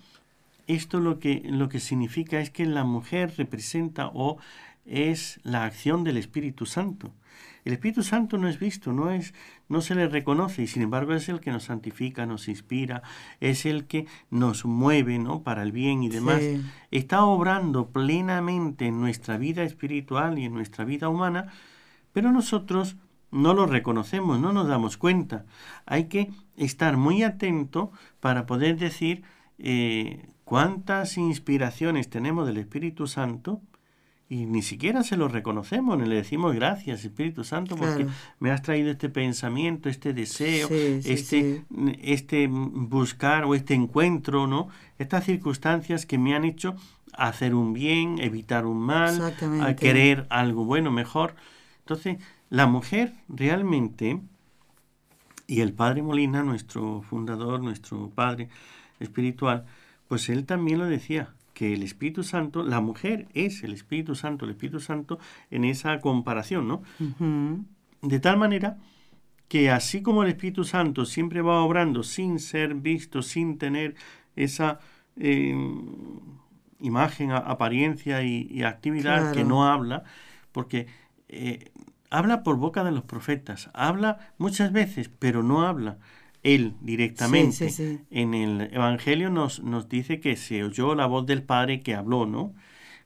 [0.66, 4.38] Esto lo que, lo que significa es que la mujer representa o
[4.86, 7.12] es la acción del Espíritu Santo.
[7.64, 9.34] El Espíritu Santo no es visto, no es
[9.68, 13.02] no se le reconoce y sin embargo es el que nos santifica, nos inspira,
[13.40, 15.42] es el que nos mueve, ¿no?
[15.42, 16.40] para el bien y demás.
[16.92, 21.52] Está obrando plenamente en nuestra vida espiritual y en nuestra vida humana,
[22.12, 22.96] pero nosotros
[23.32, 25.44] no lo reconocemos, no nos damos cuenta.
[25.84, 29.24] Hay que estar muy atento para poder decir
[29.58, 33.60] eh, cuántas inspiraciones tenemos del Espíritu Santo
[34.28, 38.06] y ni siquiera se lo reconocemos, ni le decimos gracias Espíritu Santo porque
[38.40, 41.64] me has traído este pensamiento, este deseo, este,
[42.02, 44.68] este buscar o este encuentro, ¿no?
[44.98, 46.74] Estas circunstancias que me han hecho
[47.12, 51.36] hacer un bien, evitar un mal, a querer algo bueno, mejor.
[51.80, 52.18] Entonces,
[52.50, 54.20] la mujer realmente,
[55.46, 58.48] y el padre Molina, nuestro fundador, nuestro padre
[58.98, 59.66] espiritual,
[60.08, 64.44] pues él también lo decía, que el Espíritu Santo, la mujer es el Espíritu Santo,
[64.44, 65.18] el Espíritu Santo
[65.50, 66.82] en esa comparación, ¿no?
[68.02, 68.76] De tal manera
[69.48, 73.94] que así como el Espíritu Santo siempre va obrando sin ser visto, sin tener
[74.36, 74.80] esa
[75.16, 76.20] em,
[76.78, 80.04] imagen, apariencia y, actividad que no habla,
[80.52, 80.88] porque
[81.30, 81.72] eh,
[82.10, 85.96] habla por boca de los profetas, habla muchas veces, pero no habla
[86.42, 87.70] él directamente.
[88.10, 92.26] En el Evangelio nos, nos dice que se oyó la voz del Padre que habló,
[92.26, 92.54] ¿no?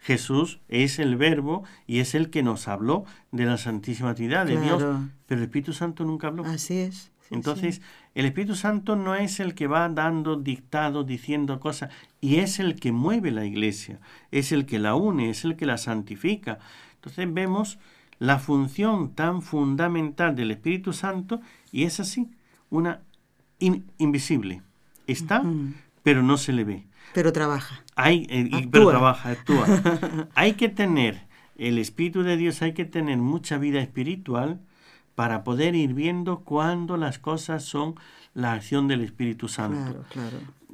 [0.00, 4.58] Jesús es el verbo y es el que nos habló de la Santísima Trinidad, de
[4.58, 4.82] Dios,
[5.26, 6.44] pero el Espíritu Santo nunca habló.
[6.44, 7.12] Así es.
[7.30, 7.80] Entonces,
[8.14, 12.74] el Espíritu Santo no es el que va dando dictado, diciendo cosas, y es el
[12.74, 14.00] que mueve la iglesia,
[14.32, 16.58] es el que la une, es el que la santifica.
[16.94, 17.78] Entonces vemos
[18.18, 21.40] la función tan fundamental del Espíritu Santo
[21.70, 22.28] y es así,
[22.68, 23.02] una
[23.98, 24.62] invisible.
[25.06, 25.42] Está,
[26.02, 26.86] pero no se le ve.
[27.14, 27.84] Pero trabaja.
[27.96, 29.66] Hay, eh, pero trabaja, actúa.
[30.34, 34.60] hay que tener el Espíritu de Dios, hay que tener mucha vida espiritual
[35.14, 37.96] para poder ir viendo cuándo las cosas son
[38.32, 40.04] la acción del Espíritu Santo.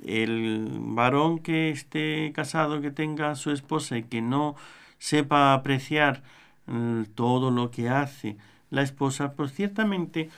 [0.04, 4.54] El varón que esté casado, que tenga a su esposa y que no
[4.98, 6.22] sepa apreciar
[6.66, 8.36] mm, todo lo que hace
[8.70, 10.30] la esposa, pues ciertamente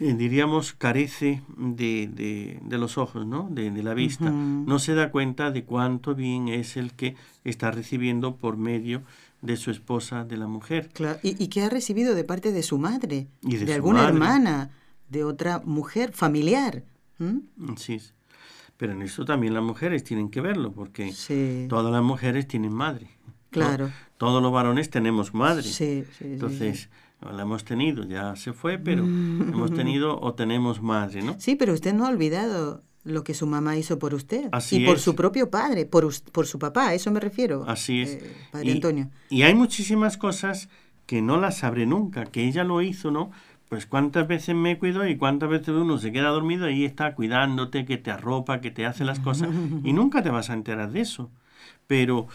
[0.00, 3.48] eh, diríamos, carece de, de, los ojos, ¿no?
[3.50, 4.30] De, la vista.
[4.30, 9.02] No se da cuenta de cuánto bien es el que está recibiendo por medio
[9.42, 10.88] de su esposa, de la mujer.
[10.92, 11.18] Claro.
[11.22, 14.70] Y, que ha recibido de parte de su madre, de, alguna hermana,
[15.08, 16.84] de otra mujer familiar.
[17.76, 18.00] Sí,
[18.76, 21.12] pero en eso también las mujeres tienen que verlo, porque
[21.68, 23.08] todas las mujeres tienen madre.
[23.50, 23.90] Claro.
[24.16, 25.64] Todos los varones tenemos madre.
[25.64, 26.88] Sí, sí, Entonces,
[27.30, 31.36] la hemos tenido, ya se fue, pero hemos tenido o tenemos madre, ¿no?
[31.38, 34.48] Sí, pero usted no ha olvidado lo que su mamá hizo por usted.
[34.70, 37.64] y por su propio padre, por, por su papá, a eso me refiero.
[37.66, 38.10] Así es.
[38.14, 39.10] Eh, padre Antonio.
[39.28, 40.68] Y hay muchísimas cosas
[41.06, 43.30] que no las sabré nunca, que ella lo hizo, ¿no?
[43.68, 47.84] Pues cuántas veces me cuidó y cuántas veces uno se queda dormido y está cuidándote,
[47.84, 49.48] que te arropa, que te hace las cosas
[49.84, 51.30] y nunca te vas a enterar de eso.
[51.86, 52.28] Pero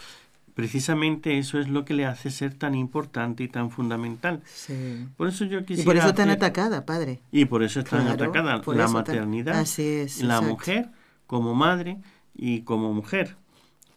[0.58, 4.42] precisamente eso es lo que le hace ser tan importante y tan fundamental.
[4.44, 5.06] Sí.
[5.16, 5.82] Por eso yo quisiera...
[5.82, 7.20] Y por eso tan atacada, padre.
[7.30, 9.56] Y por eso está tan atacada la maternidad.
[9.56, 10.20] Así es.
[10.20, 10.88] La mujer
[11.28, 11.98] como madre
[12.34, 13.36] y como mujer.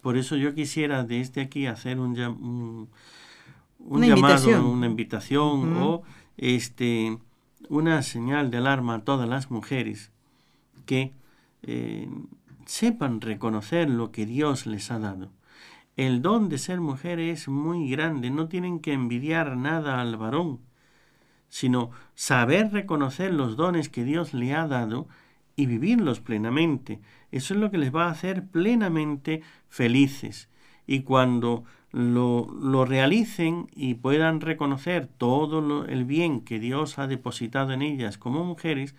[0.02, 2.88] Por eso yo quisiera desde aquí hacer un, un,
[3.80, 4.64] una llamado, invitación.
[4.64, 6.02] una invitación o
[6.36, 7.18] este
[7.68, 10.12] una señal de alarma a todas las mujeres
[10.86, 11.10] que
[11.64, 12.08] eh,
[12.66, 15.32] sepan reconocer lo que Dios les ha dado.
[15.96, 20.60] El don de ser mujer es muy grande, no tienen que envidiar nada al varón,
[21.48, 25.06] sino saber reconocer los dones que Dios le ha dado
[25.54, 27.00] y vivirlos plenamente.
[27.30, 30.48] Eso es lo que les va a hacer plenamente felices.
[30.86, 37.72] Y cuando lo, lo realicen y puedan reconocer todo el bien que Dios ha depositado
[37.72, 38.94] en ellas como mujeres,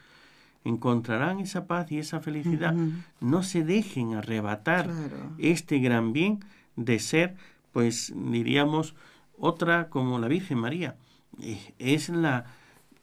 [0.64, 2.76] encontrarán esa paz y esa felicidad.
[3.20, 4.90] No se dejen arrebatar
[5.38, 6.40] este gran bien
[6.76, 7.36] de ser,
[7.72, 8.96] pues diríamos,
[9.38, 10.96] otra como la Virgen María.
[11.42, 12.46] Eh, es la,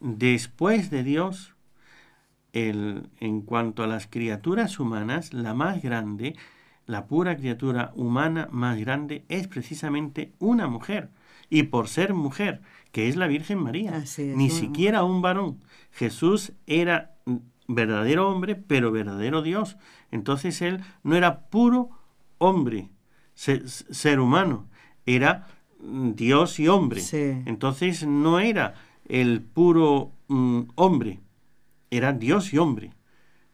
[0.00, 1.54] después de Dios,
[2.52, 6.36] el, en cuanto a las criaturas humanas, la más grande,
[6.86, 11.10] la pura criatura humana más grande es precisamente una mujer.
[11.48, 15.60] Y por ser mujer, que es la Virgen María, ni siquiera un varón.
[15.92, 17.12] Jesús era
[17.68, 19.76] verdadero hombre, pero verdadero Dios.
[20.10, 21.90] Entonces él no era puro
[22.38, 22.88] hombre,
[23.40, 24.66] ser, humano,
[25.06, 25.46] era
[25.80, 27.02] Dios y hombre.
[27.46, 28.74] Entonces no era
[29.06, 31.20] el puro mm, hombre,
[31.90, 32.92] era Dios y hombre.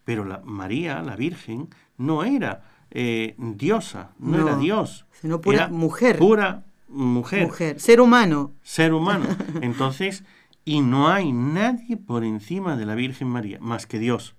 [0.05, 5.07] Pero la María, la Virgen, no era eh, diosa, no, era Dios.
[5.13, 6.19] Sino pura mujer.
[6.19, 7.47] Pura mujer.
[7.47, 8.55] Mujer, ser humano.
[8.63, 9.27] Ser humano.
[9.63, 10.25] Entonces,
[10.65, 14.35] y no hay nadie por encima de la Virgen María, más que Dios.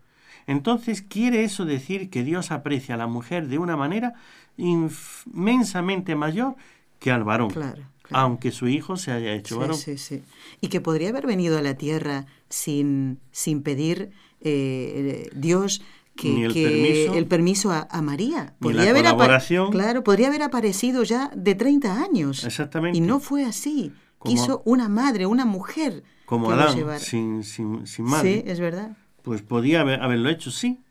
[0.46, 4.14] Entonces, ¿quiere eso decir que Dios aprecia a la mujer de una manera
[4.58, 6.56] inmensamente mayor
[7.00, 7.50] que al varón?
[7.50, 9.78] Claro, Aunque su hijo se haya hecho varón.
[9.78, 10.24] Sí, sí.
[10.62, 15.82] Y que podría haber venido a la tierra sin, sin pedir eh, Dios
[16.17, 16.46] que,
[17.15, 17.72] el, permiso.
[17.72, 18.56] a, María.
[18.60, 19.72] Podría haber colaboración.
[19.72, 22.43] Claro, podría haber aparecido ya de 30 años.
[22.43, 22.98] Exactamente.
[22.98, 23.93] Y no fue así.
[24.24, 26.04] Quiso una madre, una mujer.
[26.26, 28.41] Como Adán, sin, sin, sin madre.
[28.41, 28.98] Sí, es verdad.
[29.22, 30.82] Pues podía haberlo hecho, sí,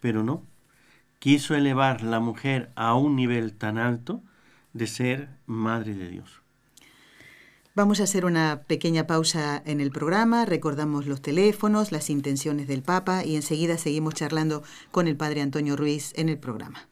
[0.00, 0.42] pero no.
[1.22, 4.24] Quiso elevar la mujer a un nivel tan alto
[4.72, 6.42] de ser madre de Dios.
[7.76, 12.82] Vamos a hacer una pequeña pausa en el programa, recordamos los teléfonos, las intenciones del
[12.82, 16.88] Papa y enseguida seguimos charlando con el Padre Antonio Ruiz en el programa.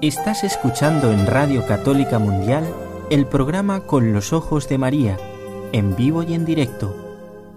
[0.00, 2.64] Estás escuchando en Radio Católica Mundial
[3.12, 5.18] el programa Con los Ojos de María,
[5.72, 6.96] en vivo y en directo,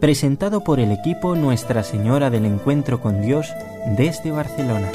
[0.02, 3.48] presentado por el equipo Nuestra Señora del Encuentro con Dios
[3.98, 4.92] desde Barcelona.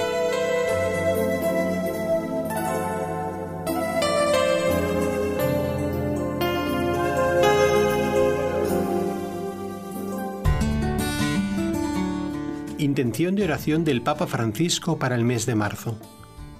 [12.77, 15.96] Intención de oración del Papa Francisco para el mes de marzo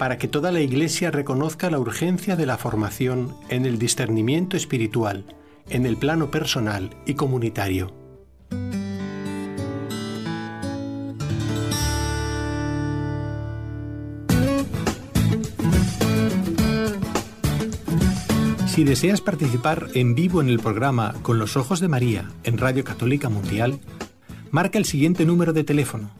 [0.01, 5.27] para que toda la Iglesia reconozca la urgencia de la formación en el discernimiento espiritual,
[5.69, 7.93] en el plano personal y comunitario.
[18.69, 22.85] Si deseas participar en vivo en el programa Con los Ojos de María en Radio
[22.85, 23.81] Católica Mundial,
[24.51, 26.20] marca el siguiente número de teléfono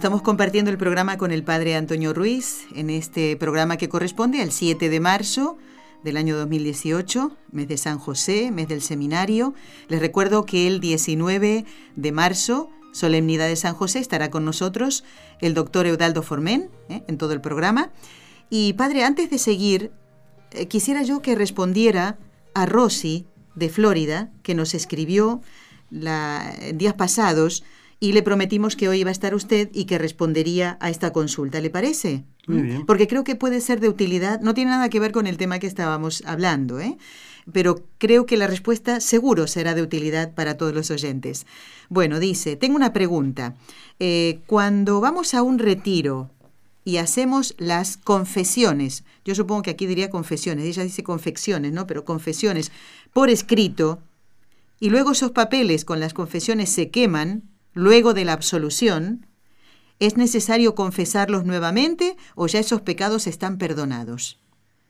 [0.00, 4.50] Estamos compartiendo el programa con el padre Antonio Ruiz en este programa que corresponde al
[4.50, 5.58] 7 de marzo
[6.02, 9.52] del año 2018, mes de San José, mes del seminario.
[9.88, 15.04] Les recuerdo que el 19 de marzo, solemnidad de San José, estará con nosotros
[15.42, 17.02] el doctor Eudaldo Formen ¿eh?
[17.06, 17.90] en todo el programa.
[18.48, 19.92] Y padre, antes de seguir,
[20.52, 22.16] eh, quisiera yo que respondiera
[22.54, 25.42] a Rosy de Florida, que nos escribió
[25.90, 27.64] la, días pasados
[28.00, 31.60] y le prometimos que hoy iba a estar usted y que respondería a esta consulta.
[31.60, 32.24] ¿Le parece?
[32.46, 32.86] Muy bien.
[32.86, 34.40] Porque creo que puede ser de utilidad.
[34.40, 36.96] No tiene nada que ver con el tema que estábamos hablando, ¿eh?
[37.52, 41.46] pero creo que la respuesta seguro será de utilidad para todos los oyentes.
[41.88, 43.54] Bueno, dice, tengo una pregunta.
[43.98, 46.30] Eh, cuando vamos a un retiro
[46.84, 51.86] y hacemos las confesiones, yo supongo que aquí diría confesiones, ella dice confecciones, ¿no?
[51.86, 52.72] Pero confesiones
[53.12, 54.00] por escrito,
[54.78, 59.26] y luego esos papeles con las confesiones se queman, luego de la absolución,
[59.98, 64.40] ¿es necesario confesarlos nuevamente o ya esos pecados están perdonados?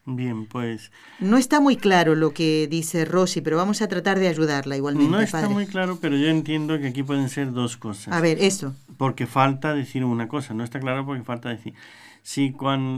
[0.07, 0.91] Bien, pues...
[1.19, 5.11] No está muy claro lo que dice Rosy, pero vamos a tratar de ayudarla igualmente.
[5.11, 5.55] No está padre.
[5.55, 8.15] muy claro, pero yo entiendo que aquí pueden ser dos cosas.
[8.15, 8.75] A ver, eso.
[8.97, 11.75] Porque falta decir una cosa, no está claro porque falta decir.
[12.23, 12.55] Si,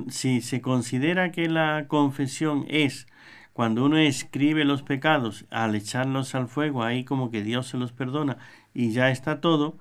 [0.09, 3.07] si se considera que la confesión es
[3.53, 7.93] cuando uno escribe los pecados al echarlos al fuego, ahí como que Dios se los
[7.93, 8.39] perdona
[8.75, 9.79] y ya está todo,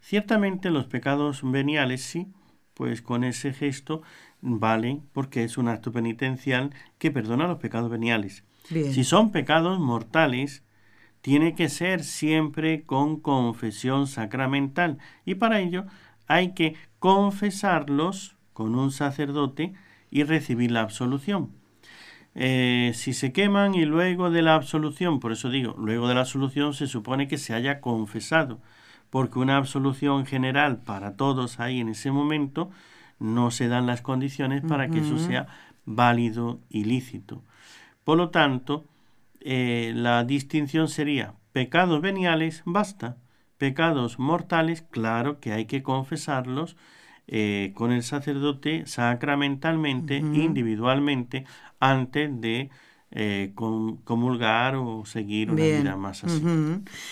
[0.00, 2.28] ciertamente los pecados veniales sí,
[2.74, 4.02] pues con ese gesto
[4.40, 8.44] vale porque es un acto penitencial que perdona los pecados veniales.
[8.70, 8.92] Bien.
[8.92, 10.64] Si son pecados mortales,
[11.20, 15.86] tiene que ser siempre con confesión sacramental y para ello
[16.26, 19.74] hay que confesarlos con un sacerdote
[20.10, 21.50] y recibir la absolución.
[22.34, 26.20] Eh, si se queman y luego de la absolución, por eso digo, luego de la
[26.20, 28.60] absolución se supone que se haya confesado,
[29.10, 32.70] porque una absolución general para todos ahí en ese momento
[33.20, 35.46] no se dan las condiciones para que eso sea
[35.84, 37.42] válido y lícito.
[38.02, 38.84] Por lo tanto,
[39.40, 43.16] eh, la distinción sería pecados veniales, basta.
[43.56, 46.76] Pecados mortales, claro que hay que confesarlos
[47.26, 51.46] eh, con el sacerdote sacramentalmente, individualmente,
[51.80, 52.70] antes de
[53.14, 55.82] eh, com- comulgar o seguir una Bien.
[55.82, 56.42] vida más así.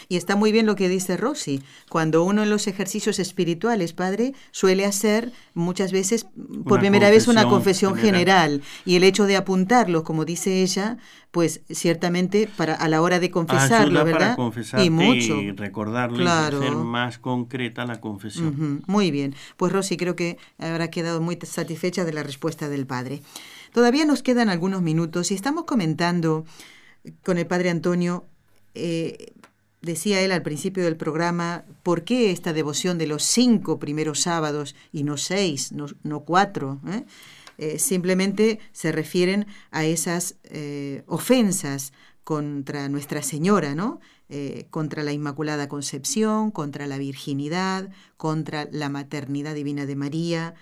[0.09, 1.63] Y está muy bien lo que dice Rosy.
[1.89, 6.25] Cuando uno en los ejercicios espirituales, padre, suele hacer muchas veces
[6.65, 8.13] por Una primera vez una confesión general.
[8.59, 8.63] general.
[8.85, 10.97] Y el hecho de apuntarlo, como dice ella,
[11.31, 14.37] pues ciertamente para a la hora de confesarlo, Ayuda ¿verdad?
[14.37, 15.37] para y mucho.
[15.57, 16.59] recordarlo Claro.
[16.61, 18.83] y hacer más concreta la confesión.
[18.87, 19.35] Muy bien.
[19.57, 23.23] Pues Rosy creo que habrá quedado muy satisfecha de la respuesta del padre.
[23.73, 26.45] Todavía nos quedan algunos minutos y estamos comentando
[27.25, 28.27] con el padre Antonio,
[28.75, 29.33] eh,
[29.81, 34.77] decía él al principio del programa, ¿por qué esta devoción de los cinco primeros sábados
[34.93, 36.81] y no seis, no, cuatro?
[36.87, 37.05] eh?
[37.59, 40.37] Eh, simplemente se refieren a esas
[41.07, 41.93] ofensas
[42.25, 44.01] contra Nuestra Señora, ¿no?
[44.71, 50.55] Contra la Inmaculada Concepción, contra la virginidad, contra la maternidad divina de María.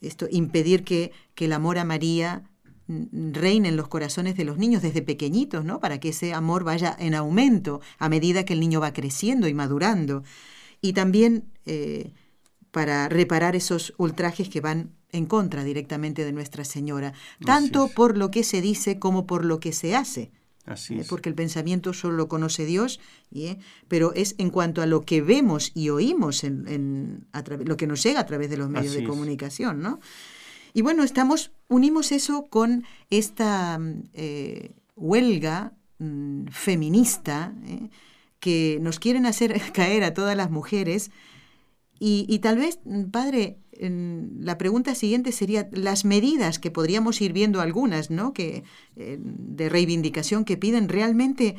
[0.00, 2.50] Esto, impedir que, que el amor a María
[2.88, 5.80] reine en los corazones de los niños desde pequeñitos, ¿no?
[5.80, 9.54] Para que ese amor vaya en aumento a medida que el niño va creciendo y
[9.54, 10.24] madurando.
[10.80, 12.12] Y también eh,
[12.70, 17.12] para reparar esos ultrajes que van en contra directamente de Nuestra Señora,
[17.44, 20.30] tanto por lo que se dice como por lo que se hace.
[20.70, 21.00] Así ¿eh?
[21.00, 21.08] es.
[21.08, 23.00] porque el pensamiento solo lo conoce Dios,
[23.34, 23.58] ¿eh?
[23.88, 27.76] pero es en cuanto a lo que vemos y oímos, en, en- a través- lo
[27.76, 30.00] que nos llega a través de los medios Así de comunicación, ¿no?
[30.72, 37.90] Y bueno, estamos, unimos eso con esta mm, eh, huelga mm, feminista ¿eh?
[38.38, 41.10] que nos quieren hacer caer a todas las mujeres.
[41.98, 43.58] Y, y tal vez, mm, padre,
[43.88, 48.34] la pregunta siguiente sería las medidas que podríamos ir viendo algunas, ¿no?
[48.34, 48.64] Que
[48.96, 51.56] eh, de reivindicación que piden realmente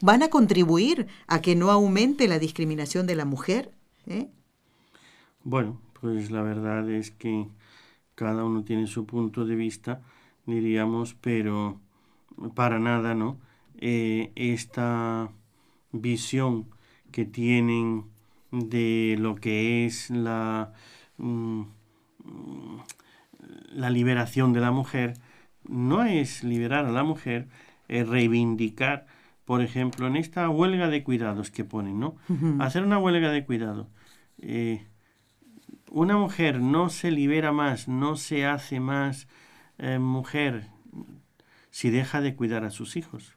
[0.00, 3.72] van a contribuir a que no aumente la discriminación de la mujer.
[4.06, 4.28] ¿eh?
[5.42, 7.48] Bueno, pues la verdad es que
[8.14, 10.02] cada uno tiene su punto de vista,
[10.46, 11.80] diríamos, pero
[12.54, 13.38] para nada, ¿no?
[13.78, 15.32] Eh, esta
[15.90, 16.66] visión
[17.10, 18.04] que tienen
[18.52, 20.72] de lo que es la,
[21.20, 21.60] mm,
[22.24, 22.80] mm,
[23.72, 25.14] la liberación de la mujer,
[25.64, 27.48] no es liberar a la mujer,
[27.88, 29.06] es reivindicar,
[29.44, 32.16] por ejemplo, en esta huelga de cuidados que ponen, ¿no?
[32.60, 33.88] Hacer una huelga de cuidado.
[34.38, 34.86] Eh,
[35.90, 39.28] una mujer no se libera más, no se hace más
[39.78, 40.68] eh, mujer
[41.70, 43.36] si deja de cuidar a sus hijos,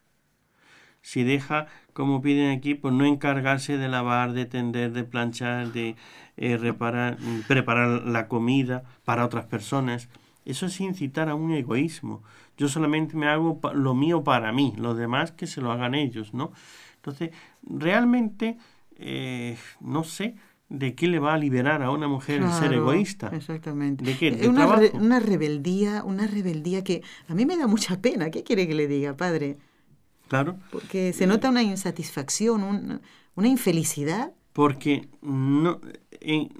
[1.01, 5.95] si deja como piden aquí, pues no encargarse de lavar, de tender, de planchar, de
[6.37, 7.17] eh, reparar,
[7.47, 10.09] preparar la comida para otras personas.
[10.45, 12.23] Eso es incitar a un egoísmo.
[12.57, 16.33] Yo solamente me hago lo mío para mí, los demás que se lo hagan ellos,
[16.33, 16.51] ¿no?
[16.95, 17.31] Entonces,
[17.63, 18.57] realmente,
[18.97, 20.35] eh, no sé,
[20.73, 23.29] ¿De qué le va a liberar a una mujer el ser egoísta?
[23.31, 24.03] Exactamente.
[24.03, 24.31] ¿De qué?
[24.31, 28.31] ¿De una, una, rebeldía, una rebeldía que a mí me da mucha pena.
[28.31, 29.57] ¿Qué quiere que le diga, padre?
[30.28, 30.57] Claro.
[30.71, 33.01] Porque se nota una insatisfacción,
[33.36, 34.34] una infelicidad.
[34.53, 35.80] Porque no,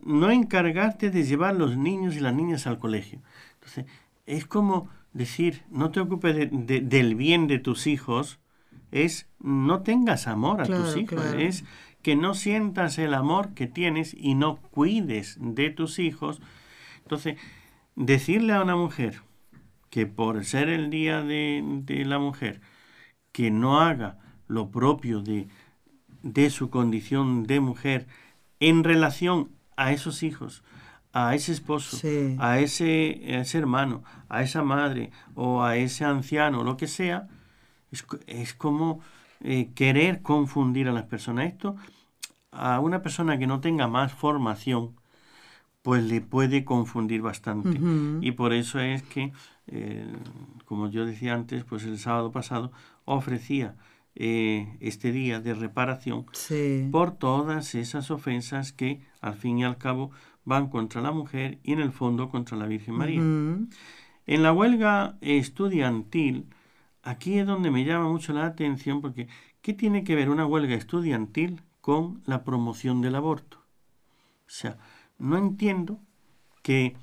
[0.04, 3.22] no encargarte de llevar los niños y las niñas al colegio.
[3.56, 3.86] Entonces,
[4.26, 8.40] es como decir, no te ocupes del bien de tus hijos,
[8.92, 11.64] es no tengas amor a tus hijos, es
[12.02, 16.42] que no sientas el amor que tienes y no cuides de tus hijos.
[17.00, 17.40] Entonces,
[17.96, 19.22] decirle a una mujer
[19.90, 22.62] que por ser el día de, de la mujer,
[23.34, 24.18] que no haga
[24.48, 25.50] lo propio de,
[26.22, 28.08] de su condición de mujer
[28.62, 30.64] en relación a esos hijos,
[31.12, 31.98] a ese esposo,
[32.40, 37.28] a, ese, a, ese, hermano, a esa madre o a ese anciano, lo que sea,
[37.92, 39.02] es, es como
[39.42, 41.48] eh, querer confundir a las personas.
[41.48, 41.76] Esto
[42.54, 44.96] a una persona que no tenga más formación,
[45.82, 47.80] pues le puede confundir bastante.
[48.22, 49.34] Y por eso es que,
[49.68, 50.12] eh,
[50.66, 52.72] como yo decía antes, pues el sábado pasado
[53.06, 53.76] ofrecía
[54.16, 56.26] eh, este día de reparación
[56.92, 60.12] por todas esas ofensas que al fin y al cabo
[60.46, 63.22] van contra la mujer y en el fondo contra la Virgen María.
[63.22, 66.48] En la huelga estudiantil,
[67.04, 69.28] Aquí es donde me llama mucho la atención porque
[69.62, 73.58] ¿qué tiene que ver una huelga estudiantil con la promoción del aborto?
[73.58, 74.78] O sea,
[75.20, 76.00] no entiendo
[76.62, 76.96] que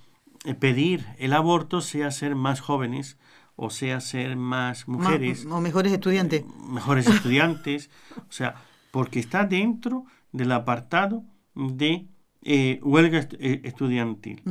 [0.58, 3.18] pedir el aborto sea ser más jóvenes
[3.62, 5.44] o sea ser más mujeres.
[5.44, 6.44] o mejores estudiantes.
[6.66, 7.90] Mejores estudiantes.
[8.16, 8.54] o sea,
[8.90, 11.24] porque está dentro del apartado
[11.54, 12.08] de
[12.42, 14.42] eh, huelga eh, estudiantil,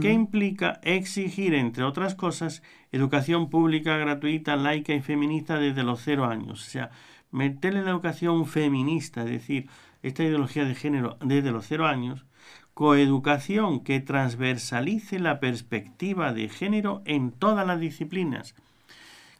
[0.00, 2.62] que implica exigir, entre otras cosas,
[2.92, 6.64] educación pública gratuita, laica y feminista desde los cero años.
[6.64, 6.90] O sea,
[7.32, 9.68] meterle la educación feminista, es decir,
[10.04, 12.26] esta ideología de género desde los cero años,
[12.74, 18.54] coeducación que transversalice la perspectiva de género en todas las disciplinas.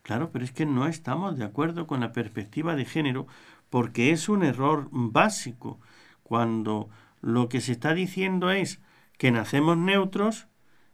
[0.03, 3.27] Claro, pero es que no estamos de acuerdo con la perspectiva de género
[3.71, 5.81] porque es un error básico
[6.23, 8.81] cuando lo que se está diciendo es
[9.17, 10.49] que nacemos neutros,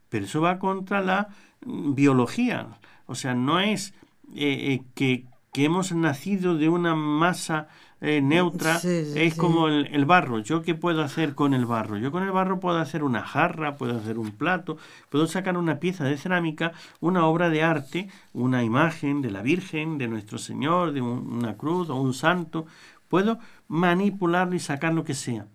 [0.08, 1.28] pero eso va contra la
[1.64, 2.78] mm, biología.
[3.06, 3.94] O sea, no es
[4.34, 7.66] eh, eh, que, hemos nacido de una masa
[8.00, 10.38] eh, neutra, es como el, el, barro.
[10.38, 11.96] ¿Yo qué puedo hacer con el barro?
[11.96, 14.76] Yo con el barro puedo hacer una jarra, puedo hacer un plato,
[15.10, 19.98] puedo sacar una pieza de cerámica, una obra de arte, una imagen de la Virgen,
[19.98, 22.66] de nuestro Señor, de una cruz o un santo.
[23.08, 25.46] Puedo manipularlo y sacar lo que sea.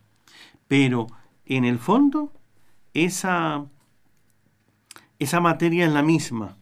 [0.67, 1.07] Pero
[1.45, 2.33] en el fondo,
[2.93, 3.65] esa,
[5.19, 6.57] esa materia es la misma,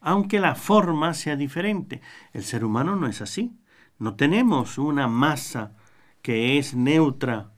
[0.00, 2.02] aunque la forma sea diferente.
[2.32, 3.58] El ser humano no es así.
[3.98, 5.72] No tenemos una masa
[6.22, 7.50] que es neutra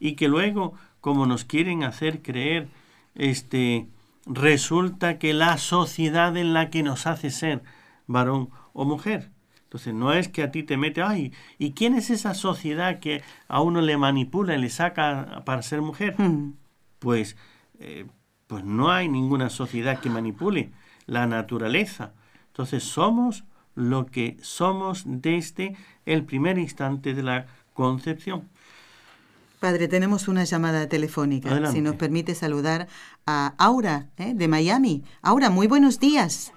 [0.00, 2.68] y que luego, como nos quieren hacer creer,
[3.14, 3.88] este,
[4.26, 7.62] resulta que la sociedad en la que nos hace ser
[8.06, 9.30] varón o mujer.
[9.64, 13.22] Entonces no es que a ti te mete, ay, ¿y quién es esa sociedad que
[13.48, 16.14] a uno le manipula y le saca para ser mujer?
[16.16, 16.54] Hmm.
[17.00, 17.36] Pues,
[17.80, 18.06] eh,
[18.46, 20.70] pues no hay ninguna sociedad que manipule
[21.06, 22.14] la naturaleza.
[22.46, 23.44] Entonces somos
[23.74, 28.48] lo que somos desde el primer instante de la concepción.
[29.60, 31.66] Padre, tenemos una llamada telefónica.
[31.68, 32.86] Si nos permite saludar
[33.26, 34.32] a Aura, ¿eh?
[34.34, 35.02] de Miami.
[35.22, 36.52] Aura, muy buenos días.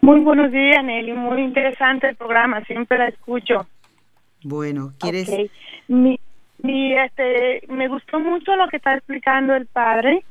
[0.00, 1.12] Muy buenos días, Nelly.
[1.12, 2.62] Muy interesante el programa.
[2.64, 3.66] Siempre la escucho.
[4.42, 5.30] Bueno, ¿quieres...?
[5.88, 6.18] Mi,
[6.94, 10.24] este, me gustó mucho lo que está explicando el padre.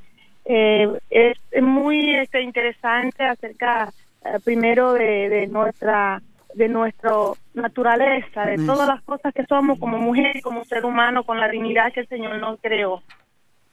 [0.46, 3.94] Eh, es muy este, interesante acerca,
[4.26, 6.22] eh, primero, de, nuestra
[6.54, 7.12] de nuestra
[7.56, 11.50] naturaleza, de todas las cosas que somos como mujer y como ser humano, con la
[11.50, 13.02] dignidad que el Señor nos creó.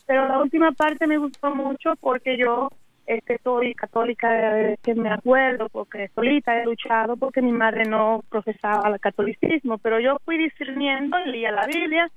[0.06, 2.70] Pero la última parte me gustó mucho porque yo
[3.06, 8.22] es que soy católica que me acuerdo porque solita he luchado porque mi madre no
[8.28, 12.08] profesaba el catolicismo, pero yo fui discerniendo, leía la Biblia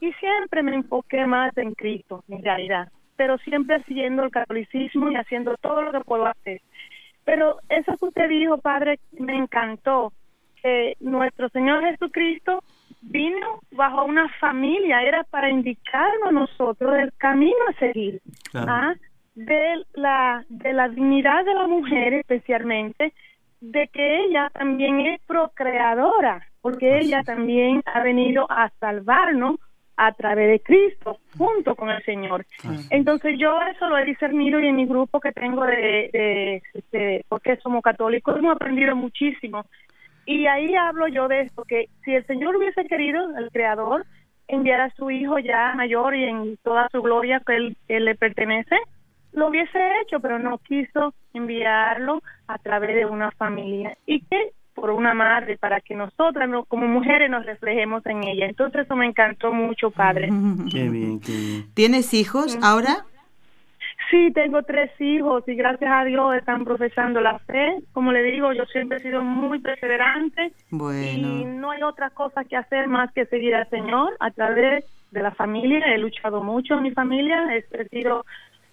[0.00, 5.14] y siempre me enfoqué más en Cristo, en realidad, pero siempre siguiendo el catolicismo y
[5.14, 6.60] haciendo todo lo que puedo hacer.
[7.24, 10.12] Pero eso que usted dijo, padre, me encantó,
[10.62, 12.62] que nuestro Señor Jesucristo
[13.00, 18.20] vino bajo una familia, era para indicarnos a nosotros el camino a seguir.
[18.54, 18.94] ¿ah?
[19.34, 23.14] de la, de la dignidad de la mujer especialmente,
[23.60, 29.56] de que ella también es procreadora, porque ella también ha venido a salvarnos
[29.96, 32.46] a través de Cristo, junto con el Señor.
[32.90, 37.56] Entonces yo eso lo he discernido y en mi grupo que tengo de, de, porque
[37.56, 39.64] somos católicos hemos aprendido muchísimo.
[40.24, 44.06] Y ahí hablo yo de esto, que si el Señor hubiese querido, el Creador,
[44.48, 48.14] enviar a su Hijo ya mayor y en toda su gloria que él, que le
[48.14, 48.76] pertenece,
[49.32, 53.96] lo hubiese hecho, pero no quiso enviarlo a través de una familia.
[54.06, 58.46] Y que por una madre para que nosotras como mujeres nos reflejemos en ella.
[58.46, 60.28] Entonces eso me encantó mucho, padre.
[60.72, 61.74] Qué bien, qué bien.
[61.74, 63.04] ¿Tienes hijos ahora?
[64.10, 67.78] Sí, tengo tres hijos y gracias a Dios están profesando la fe.
[67.92, 72.56] Como le digo, yo siempre he sido muy perseverante y no hay otra cosa que
[72.56, 75.94] hacer más que seguir al Señor a través de la familia.
[75.94, 78.24] He luchado mucho en mi familia, he sido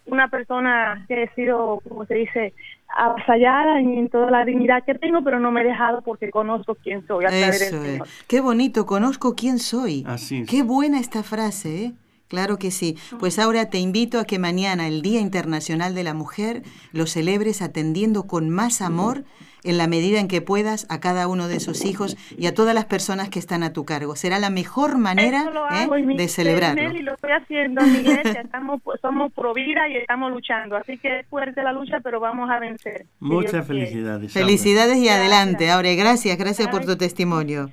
[0.07, 2.53] una persona que he sido, como se dice,
[2.95, 7.05] avasallada en toda la dignidad que tengo, pero no me he dejado porque conozco quién
[7.07, 7.25] soy.
[7.25, 10.03] A través del Qué bonito, conozco quién soy.
[10.07, 11.93] Así Qué buena esta frase, ¿eh?
[12.29, 12.95] Claro que sí.
[13.19, 16.61] Pues ahora te invito a que mañana, el Día Internacional de la Mujer,
[16.91, 19.23] lo celebres atendiendo con más amor
[19.63, 22.73] en la medida en que puedas a cada uno de sus hijos y a todas
[22.73, 24.15] las personas que están a tu cargo.
[24.15, 26.15] Será la mejor manera ¿eh?
[26.15, 26.91] de celebrarlo.
[26.91, 28.41] Y lo estoy haciendo en mi iglesia.
[28.41, 30.75] Estamos, pues, somos pro vida y estamos luchando.
[30.75, 33.05] Así que es fuerte la lucha, pero vamos a vencer.
[33.19, 34.31] Muchas felicidades.
[34.31, 35.69] Felicidades y adelante.
[35.71, 37.69] Aure, gracias, gracias por tu testimonio.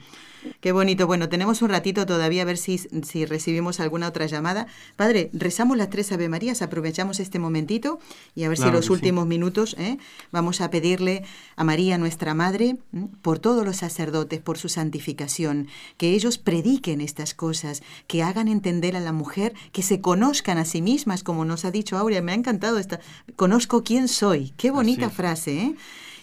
[0.60, 1.06] Qué bonito.
[1.06, 4.66] Bueno, tenemos un ratito todavía a ver si, si recibimos alguna otra llamada.
[4.96, 7.98] Padre, rezamos las tres Ave Marías, aprovechamos este momentito
[8.34, 9.98] y a ver si los últimos minutos ¿eh?
[10.32, 11.24] vamos a pedirle
[11.56, 12.76] a María, nuestra Madre,
[13.22, 18.96] por todos los sacerdotes, por su santificación, que ellos prediquen estas cosas, que hagan entender
[18.96, 22.22] a la mujer, que se conozcan a sí mismas, como nos ha dicho Aurea.
[22.22, 23.00] Me ha encantado esta.
[23.36, 24.52] Conozco quién soy.
[24.56, 25.74] Qué bonita frase, ¿eh?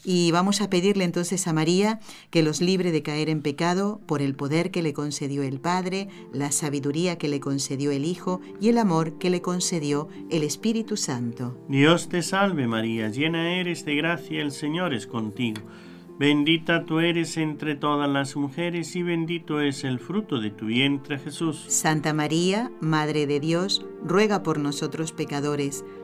[0.04, 1.99] Y vamos a pedirle entonces a María
[2.30, 6.10] que los libre de caer en pecado por el poder que le concedió el Padre,
[6.34, 10.97] la sabiduría que le concedió el Hijo y el amor que le concedió el Espíritu
[10.97, 11.58] Santo.
[11.70, 15.62] Dios te salve María, llena eres de gracia, el Señor es contigo.
[16.20, 21.18] Bendita tú eres entre todas las mujeres y bendito es el fruto de tu vientre
[21.18, 21.66] Jesús.
[21.70, 25.84] Santa María, Madre de Dios, ruega por nosotros pecadores,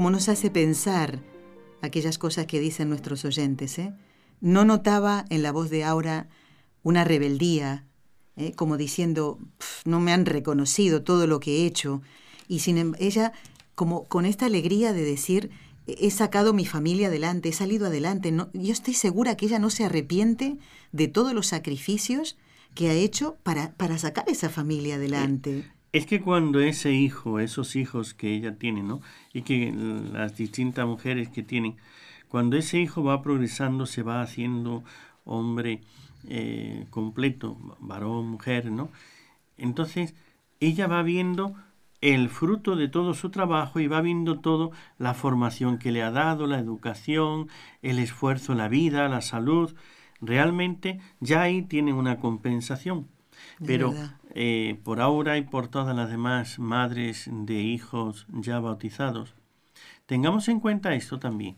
[0.00, 1.20] Cómo, nos hace pensar
[1.82, 3.78] aquellas cosas que dicen nuestros oyentes.
[3.78, 3.92] ¿eh?
[4.40, 6.30] No notaba en la voz de Aura
[6.82, 7.84] una rebeldía,
[8.38, 8.54] ¿eh?
[8.54, 9.38] como diciendo,
[9.84, 12.00] no me han reconocido todo lo que he hecho.
[12.48, 13.34] Y sin em, ella,
[13.74, 15.50] como con esta alegría de decir,
[15.86, 18.32] he sacado mi familia adelante, he salido adelante.
[18.32, 20.56] No, yo estoy segura que ella no se arrepiente
[20.92, 22.38] de todos los sacrificios
[22.74, 25.70] que ha hecho para, para sacar esa familia adelante.
[25.92, 29.00] Es que cuando ese hijo, esos hijos que ella tiene, ¿no?
[29.32, 29.72] Y que
[30.12, 31.76] las distintas mujeres que tienen,
[32.28, 34.84] cuando ese hijo va progresando, se va haciendo
[35.24, 35.80] hombre
[36.28, 38.90] eh, completo, varón, mujer, ¿no?
[39.58, 40.14] Entonces,
[40.60, 41.54] ella va viendo
[42.00, 46.10] el fruto de todo su trabajo y va viendo todo la formación que le ha
[46.10, 47.48] dado, la educación,
[47.82, 49.74] el esfuerzo, la vida, la salud.
[50.20, 53.08] Realmente ya ahí tiene una compensación.
[53.64, 53.94] Pero
[54.34, 59.34] eh, por Aura y por todas las demás madres de hijos ya bautizados,
[60.06, 61.56] tengamos en cuenta esto también.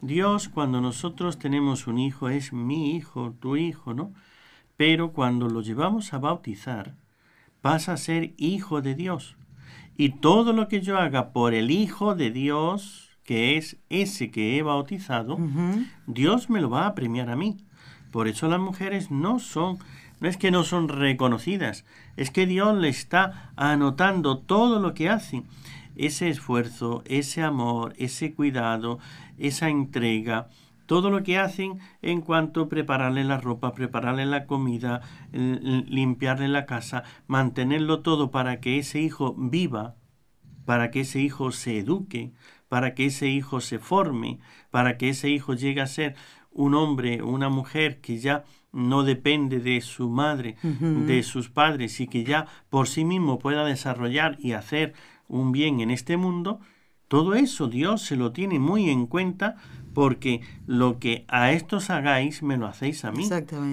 [0.00, 4.12] Dios cuando nosotros tenemos un hijo es mi hijo, tu hijo, ¿no?
[4.76, 6.96] Pero cuando lo llevamos a bautizar,
[7.60, 9.36] pasa a ser hijo de Dios.
[9.96, 14.58] Y todo lo que yo haga por el Hijo de Dios, que es ese que
[14.58, 15.38] he bautizado,
[16.06, 17.58] Dios me lo va a premiar a mí.
[18.10, 19.78] Por eso las mujeres no son
[20.24, 21.84] no es que no son reconocidas,
[22.16, 25.44] es que Dios le está anotando todo lo que hacen.
[25.96, 28.98] Ese esfuerzo, ese amor, ese cuidado,
[29.36, 30.48] esa entrega,
[30.86, 36.64] todo lo que hacen en cuanto a prepararle la ropa, prepararle la comida, limpiarle la
[36.64, 39.96] casa, mantenerlo todo para que ese hijo viva,
[40.64, 42.32] para que ese hijo se eduque,
[42.70, 44.38] para que ese hijo se forme,
[44.70, 46.16] para que ese hijo llegue a ser
[46.50, 48.44] un hombre, una mujer que ya
[48.74, 53.64] no depende de su madre, de sus padres y que ya por sí mismo pueda
[53.64, 54.94] desarrollar y hacer
[55.28, 56.60] un bien en este mundo,
[57.08, 59.56] todo eso Dios se lo tiene muy en cuenta
[59.94, 63.24] porque lo que a estos hagáis me lo hacéis a mí.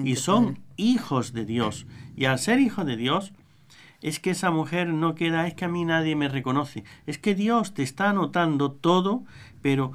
[0.06, 1.86] y son hijos de Dios.
[2.16, 3.32] Y al ser hijo de Dios,
[4.00, 6.84] es que esa mujer no queda, es que a mí nadie me reconoce.
[7.06, 9.24] Es que Dios te está anotando todo,
[9.60, 9.92] pero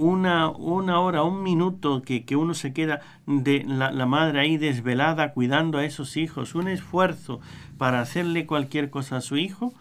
[0.00, 4.56] una, una hora, un minuto que, que uno se queda de la, la, madre ahí
[4.56, 7.40] desvelada cuidando a esos hijos, un esfuerzo
[7.76, 9.74] para hacerle cualquier cosa a su hijo,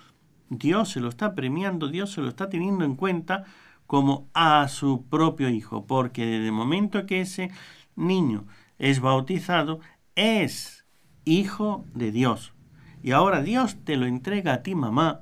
[0.49, 3.45] Dios se lo está premiando, Dios se lo está teniendo en cuenta
[3.88, 7.51] como a su propio hijo, porque desde el momento que ese
[7.95, 8.45] niño
[8.78, 9.80] es bautizado,
[10.15, 10.86] es
[11.24, 12.53] hijo de Dios.
[13.01, 15.22] Y ahora Dios te lo entrega a ti, mamá,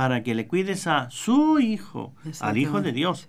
[0.00, 3.28] para que le cuides a su hijo, al hijo de Dios.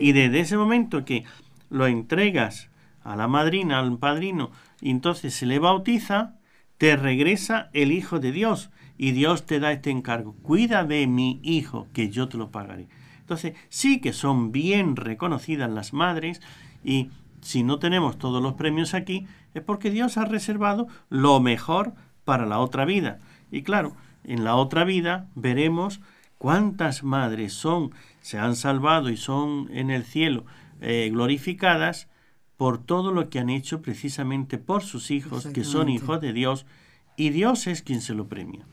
[0.00, 1.22] Y desde ese momento que
[1.70, 2.70] lo entregas
[3.04, 4.50] a la madrina, al padrino,
[4.80, 6.34] y entonces se le bautiza,
[6.76, 10.34] te regresa el hijo de Dios y Dios te da este encargo.
[10.42, 12.88] Cuida de mi hijo, que yo te lo pagaré.
[13.20, 16.42] Entonces, sí que son bien reconocidas las madres
[16.82, 17.10] y
[17.42, 21.94] si no tenemos todos los premios aquí, es porque Dios ha reservado lo mejor
[22.24, 23.20] para la otra vida.
[23.52, 23.94] Y claro,
[24.28, 26.00] en la otra vida veremos
[26.36, 30.44] cuántas madres son, se han salvado y son en el cielo
[30.80, 32.08] eh, glorificadas
[32.56, 36.66] por todo lo que han hecho precisamente por sus hijos, que son hijos de Dios,
[37.16, 38.66] y Dios es quien se lo premia.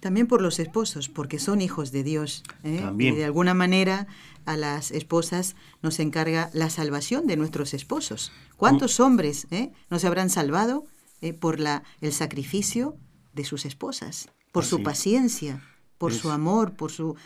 [0.00, 2.42] También por los esposos, porque son hijos de Dios.
[2.62, 2.82] ¿eh?
[2.98, 4.06] Y de alguna manera
[4.44, 8.32] a las esposas nos encarga la salvación de nuestros esposos.
[8.56, 10.84] ¿Cuántos hombres eh, no se habrán salvado
[11.20, 12.96] eh, por la, el sacrificio
[13.32, 14.28] de sus esposas?
[14.52, 15.62] Por su paciencia,
[15.98, 17.16] por su amor, por su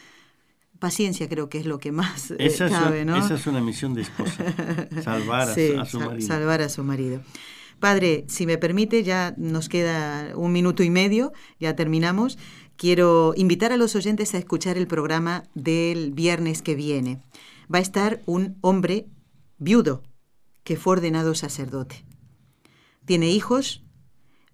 [0.78, 3.16] paciencia creo que es lo que más esa cabe, ¿no?
[3.16, 4.44] Esa es una misión de esposa,
[5.02, 6.26] salvar a, su marido.
[6.26, 7.20] Salvar a su marido.
[7.80, 12.38] Padre, si me permite, ya nos queda un minuto y medio, ya terminamos.
[12.76, 17.20] Quiero invitar a los oyentes a escuchar el programa del viernes que viene.
[17.72, 19.06] Va a estar un hombre
[19.58, 20.02] viudo
[20.64, 22.04] que fue ordenado sacerdote.
[23.04, 23.84] Tiene hijos,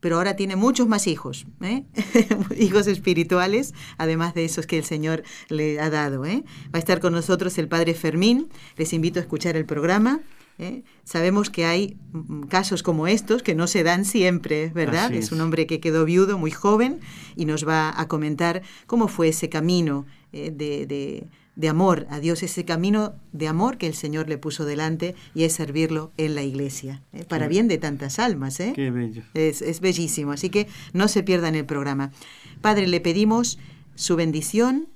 [0.02, 1.84] pero ahora tiene muchos más hijos, ¿eh?
[2.58, 6.26] hijos espirituales, además de esos que el Señor le ha dado.
[6.26, 6.42] ¿eh?
[6.66, 8.48] Va a estar con nosotros el Padre Fermín.
[8.76, 10.20] Les invito a escuchar el programa.
[10.58, 10.82] ¿eh?
[11.04, 15.12] Sabemos que hay mm, casos como estos que no se dan siempre, ¿verdad?
[15.12, 15.30] Es.
[15.30, 16.98] un hombre que quedó viudo muy joven
[17.36, 21.28] y nos va a comentar cómo fue ese camino eh, de, de,
[21.68, 25.52] amor a Dios, ese camino de amor que el Señor le puso delante y es
[25.52, 27.24] servirlo en la iglesia, ¿eh?
[27.24, 28.58] para bien de tantas almas.
[28.60, 28.72] ¿eh?
[28.74, 29.22] Qué bello.
[29.34, 32.12] Es, es bellísimo, así que no se pierdan el programa.
[32.60, 33.58] Padre, le pedimos
[33.94, 34.88] su bendición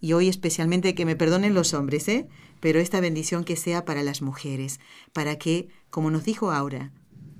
[0.00, 2.26] y hoy especialmente que me perdonen los hombres, ¿eh?
[2.60, 4.80] pero esta bendición que sea para las mujeres,
[5.12, 6.90] para que, como nos dijo Aura,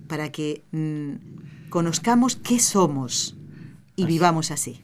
[0.07, 3.37] para que mm, conozcamos qué somos
[3.97, 4.83] y vivamos así.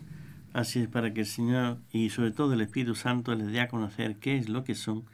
[0.57, 3.69] Así es, para que el Señor y sobre todo el Espíritu Santo les dé a
[3.69, 5.05] conocer qué es lo que son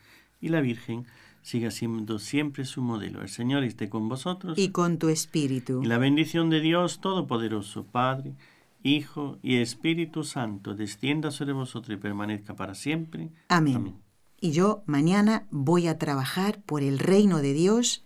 [0.40, 1.07] y la Virgen
[1.43, 3.22] siga siendo siempre su modelo.
[3.22, 4.57] El Señor esté con vosotros.
[4.59, 5.82] Y con tu Espíritu.
[5.82, 8.34] Y la bendición de Dios Todopoderoso, Padre,
[8.82, 13.30] Hijo y Espíritu Santo, descienda sobre vosotros y permanezca para siempre.
[13.49, 13.95] Amén
[14.43, 18.05] y yo mañana voy a trabajar por el reino de Dios,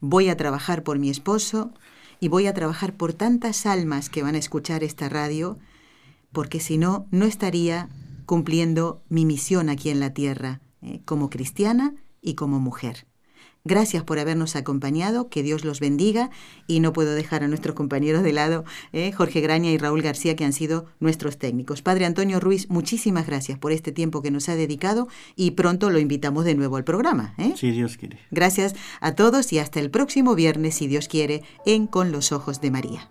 [0.00, 1.72] voy a trabajar por mi esposo
[2.20, 5.58] y voy a trabajar por tantas almas que van a escuchar esta radio,
[6.34, 7.88] porque si no, no estaría
[8.26, 13.06] cumpliendo mi misión aquí en la tierra, eh, como cristiana y como mujer.
[13.66, 16.28] Gracias por habernos acompañado, que Dios los bendiga
[16.66, 20.36] y no puedo dejar a nuestros compañeros de lado, eh, Jorge Graña y Raúl García,
[20.36, 21.80] que han sido nuestros técnicos.
[21.80, 25.98] Padre Antonio Ruiz, muchísimas gracias por este tiempo que nos ha dedicado y pronto lo
[25.98, 27.34] invitamos de nuevo al programa.
[27.38, 27.54] ¿eh?
[27.56, 28.18] Si Dios quiere.
[28.30, 32.60] Gracias a todos y hasta el próximo viernes, si Dios quiere, en Con los Ojos
[32.60, 33.10] de María.